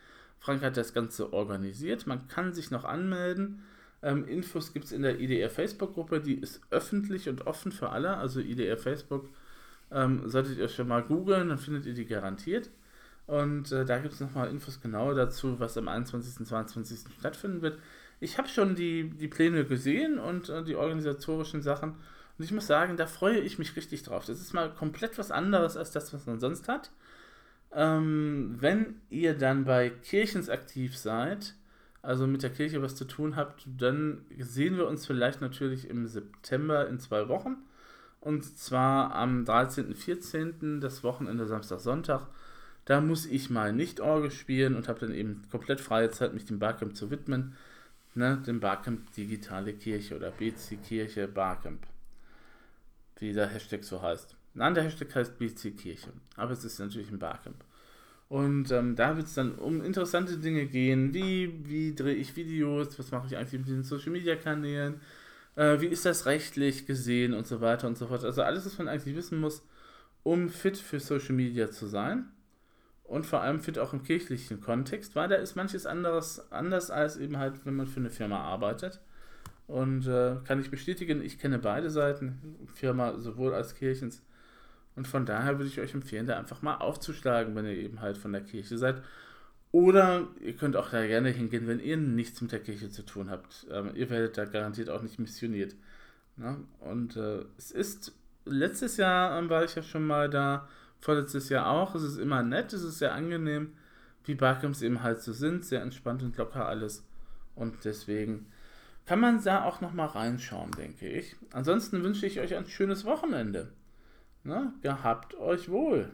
Frank 0.40 0.60
hat 0.60 0.76
das 0.76 0.92
Ganze 0.92 1.32
organisiert. 1.32 2.06
Man 2.06 2.28
kann 2.28 2.52
sich 2.52 2.70
noch 2.70 2.84
anmelden. 2.84 3.62
Ähm, 4.02 4.28
Infos 4.28 4.74
gibt 4.74 4.84
es 4.84 4.92
in 4.92 5.00
der 5.00 5.18
IDR 5.18 5.48
Facebook-Gruppe. 5.48 6.20
Die 6.20 6.34
ist 6.34 6.60
öffentlich 6.68 7.30
und 7.30 7.46
offen 7.46 7.72
für 7.72 7.88
alle. 7.88 8.18
Also 8.18 8.40
IDR 8.40 8.76
Facebook 8.76 9.30
ähm, 9.90 10.28
solltet 10.28 10.58
ihr 10.58 10.68
schon 10.68 10.88
mal 10.88 11.02
googeln, 11.02 11.48
dann 11.48 11.58
findet 11.58 11.86
ihr 11.86 11.94
die 11.94 12.04
garantiert. 12.04 12.68
Und 13.26 13.72
äh, 13.72 13.84
da 13.84 13.98
gibt 13.98 14.14
es 14.14 14.20
nochmal 14.20 14.50
Infos 14.50 14.80
genauer 14.80 15.14
dazu, 15.14 15.58
was 15.60 15.78
am 15.78 15.88
21. 15.88 16.40
und 16.40 16.46
22. 16.46 17.12
stattfinden 17.18 17.62
wird. 17.62 17.78
Ich 18.20 18.38
habe 18.38 18.48
schon 18.48 18.74
die, 18.74 19.10
die 19.10 19.28
Pläne 19.28 19.64
gesehen 19.64 20.18
und 20.18 20.48
äh, 20.48 20.62
die 20.64 20.76
organisatorischen 20.76 21.62
Sachen. 21.62 21.96
Und 22.38 22.44
ich 22.44 22.52
muss 22.52 22.66
sagen, 22.66 22.96
da 22.96 23.06
freue 23.06 23.40
ich 23.40 23.58
mich 23.58 23.76
richtig 23.76 24.02
drauf. 24.02 24.24
Das 24.26 24.40
ist 24.40 24.52
mal 24.52 24.72
komplett 24.72 25.18
was 25.18 25.30
anderes 25.30 25.76
als 25.76 25.92
das, 25.92 26.12
was 26.12 26.26
man 26.26 26.40
sonst 26.40 26.68
hat. 26.68 26.90
Ähm, 27.72 28.56
wenn 28.60 29.00
ihr 29.10 29.36
dann 29.36 29.64
bei 29.64 29.90
Kirchens 29.90 30.50
aktiv 30.50 30.96
seid, 30.96 31.54
also 32.02 32.26
mit 32.26 32.42
der 32.42 32.50
Kirche 32.50 32.82
was 32.82 32.96
zu 32.96 33.04
tun 33.04 33.36
habt, 33.36 33.66
dann 33.78 34.24
sehen 34.38 34.76
wir 34.76 34.88
uns 34.88 35.06
vielleicht 35.06 35.40
natürlich 35.40 35.88
im 35.88 36.06
September 36.06 36.88
in 36.88 36.98
zwei 36.98 37.28
Wochen. 37.28 37.56
Und 38.20 38.44
zwar 38.58 39.14
am 39.14 39.44
13. 39.44 39.94
14. 39.94 40.80
das 40.80 41.02
Wochenende 41.02 41.46
Samstag, 41.46 41.80
Sonntag. 41.80 42.26
Da 42.84 43.00
muss 43.00 43.26
ich 43.26 43.48
mal 43.48 43.72
nicht 43.72 44.00
Orgel 44.00 44.30
spielen 44.30 44.74
und 44.74 44.88
habe 44.88 45.00
dann 45.00 45.14
eben 45.14 45.42
komplett 45.50 45.80
freie 45.80 46.10
Zeit, 46.10 46.34
mich 46.34 46.44
dem 46.44 46.58
Barcamp 46.58 46.96
zu 46.96 47.10
widmen. 47.10 47.54
Ne, 48.14 48.42
dem 48.46 48.60
Barcamp 48.60 49.10
Digitale 49.14 49.72
Kirche 49.72 50.16
oder 50.16 50.30
BC 50.32 50.82
Kirche 50.86 51.28
Barcamp. 51.28 51.86
Wie 53.18 53.32
der 53.32 53.46
Hashtag 53.46 53.84
so 53.84 54.02
heißt. 54.02 54.36
Nein, 54.54 54.74
der 54.74 54.84
Hashtag 54.84 55.14
heißt 55.14 55.38
BC 55.38 55.76
Kirche. 55.76 56.10
Aber 56.36 56.52
es 56.52 56.64
ist 56.64 56.78
natürlich 56.78 57.10
ein 57.10 57.18
Barcamp. 57.18 57.64
Und 58.28 58.70
ähm, 58.70 58.96
da 58.96 59.16
wird 59.16 59.28
es 59.28 59.34
dann 59.34 59.54
um 59.54 59.82
interessante 59.82 60.38
Dinge 60.38 60.66
gehen, 60.66 61.14
wie, 61.14 61.54
wie 61.64 61.94
drehe 61.94 62.14
ich 62.14 62.34
Videos, 62.36 62.98
was 62.98 63.10
mache 63.10 63.26
ich 63.28 63.36
eigentlich 63.36 63.60
mit 63.60 63.68
den 63.68 63.82
Social 63.82 64.10
Media 64.10 64.36
Kanälen, 64.36 65.00
äh, 65.54 65.80
wie 65.80 65.86
ist 65.86 66.04
das 66.06 66.26
rechtlich 66.26 66.86
gesehen 66.86 67.34
und 67.34 67.46
so 67.46 67.60
weiter 67.60 67.86
und 67.86 67.96
so 67.96 68.06
fort. 68.06 68.24
Also 68.24 68.42
alles, 68.42 68.66
was 68.66 68.78
man 68.78 68.88
eigentlich 68.88 69.16
wissen 69.16 69.38
muss, 69.38 69.62
um 70.22 70.48
fit 70.48 70.78
für 70.78 70.98
Social 70.98 71.34
Media 71.34 71.70
zu 71.70 71.86
sein 71.86 72.26
und 73.12 73.26
vor 73.26 73.42
allem 73.42 73.60
fit 73.60 73.78
auch 73.78 73.92
im 73.92 74.02
kirchlichen 74.02 74.62
Kontext, 74.62 75.14
weil 75.14 75.28
da 75.28 75.34
ist 75.34 75.54
manches 75.54 75.84
anderes 75.84 76.50
anders 76.50 76.90
als 76.90 77.18
eben 77.18 77.36
halt, 77.36 77.66
wenn 77.66 77.76
man 77.76 77.86
für 77.86 78.00
eine 78.00 78.08
Firma 78.08 78.40
arbeitet. 78.40 79.02
Und 79.66 80.06
äh, 80.06 80.36
kann 80.44 80.60
ich 80.62 80.70
bestätigen, 80.70 81.22
ich 81.22 81.38
kenne 81.38 81.58
beide 81.58 81.90
Seiten, 81.90 82.56
Firma 82.72 83.18
sowohl 83.18 83.52
als 83.52 83.74
Kirchens. 83.74 84.22
Und 84.96 85.06
von 85.06 85.26
daher 85.26 85.58
würde 85.58 85.68
ich 85.68 85.78
euch 85.78 85.92
empfehlen, 85.92 86.26
da 86.26 86.38
einfach 86.38 86.62
mal 86.62 86.76
aufzuschlagen, 86.76 87.54
wenn 87.54 87.66
ihr 87.66 87.76
eben 87.76 88.00
halt 88.00 88.16
von 88.16 88.32
der 88.32 88.40
Kirche 88.40 88.78
seid. 88.78 89.02
Oder 89.72 90.28
ihr 90.40 90.54
könnt 90.54 90.76
auch 90.76 90.88
da 90.88 91.06
gerne 91.06 91.28
hingehen, 91.28 91.68
wenn 91.68 91.80
ihr 91.80 91.98
nichts 91.98 92.40
mit 92.40 92.50
der 92.50 92.60
Kirche 92.60 92.88
zu 92.88 93.02
tun 93.02 93.28
habt. 93.28 93.66
Ähm, 93.70 93.90
ihr 93.94 94.08
werdet 94.08 94.38
da 94.38 94.46
garantiert 94.46 94.88
auch 94.88 95.02
nicht 95.02 95.18
missioniert. 95.18 95.76
Ne? 96.36 96.56
Und 96.80 97.18
äh, 97.18 97.44
es 97.58 97.72
ist, 97.72 98.12
letztes 98.46 98.96
Jahr 98.96 99.38
ähm, 99.38 99.50
war 99.50 99.64
ich 99.64 99.74
ja 99.74 99.82
schon 99.82 100.06
mal 100.06 100.30
da, 100.30 100.66
vorletztes 101.02 101.50
Jahr 101.50 101.66
auch. 101.68 101.94
Es 101.94 102.02
ist 102.02 102.18
immer 102.18 102.42
nett, 102.42 102.72
es 102.72 102.82
ist 102.82 102.98
sehr 102.98 103.12
angenehm, 103.12 103.74
wie 104.24 104.34
Barcamps 104.34 104.80
eben 104.82 105.02
halt 105.02 105.20
so 105.20 105.32
sind, 105.32 105.64
sehr 105.64 105.82
entspannt 105.82 106.22
und 106.22 106.36
locker 106.38 106.66
alles. 106.66 107.04
Und 107.54 107.84
deswegen 107.84 108.46
kann 109.04 109.20
man 109.20 109.42
da 109.42 109.64
auch 109.64 109.80
nochmal 109.80 110.08
reinschauen, 110.08 110.70
denke 110.72 111.08
ich. 111.08 111.36
Ansonsten 111.52 112.02
wünsche 112.02 112.26
ich 112.26 112.40
euch 112.40 112.54
ein 112.54 112.66
schönes 112.66 113.04
Wochenende. 113.04 113.72
Ne? 114.44 114.72
Gehabt 114.80 115.34
euch 115.34 115.68
wohl. 115.68 116.12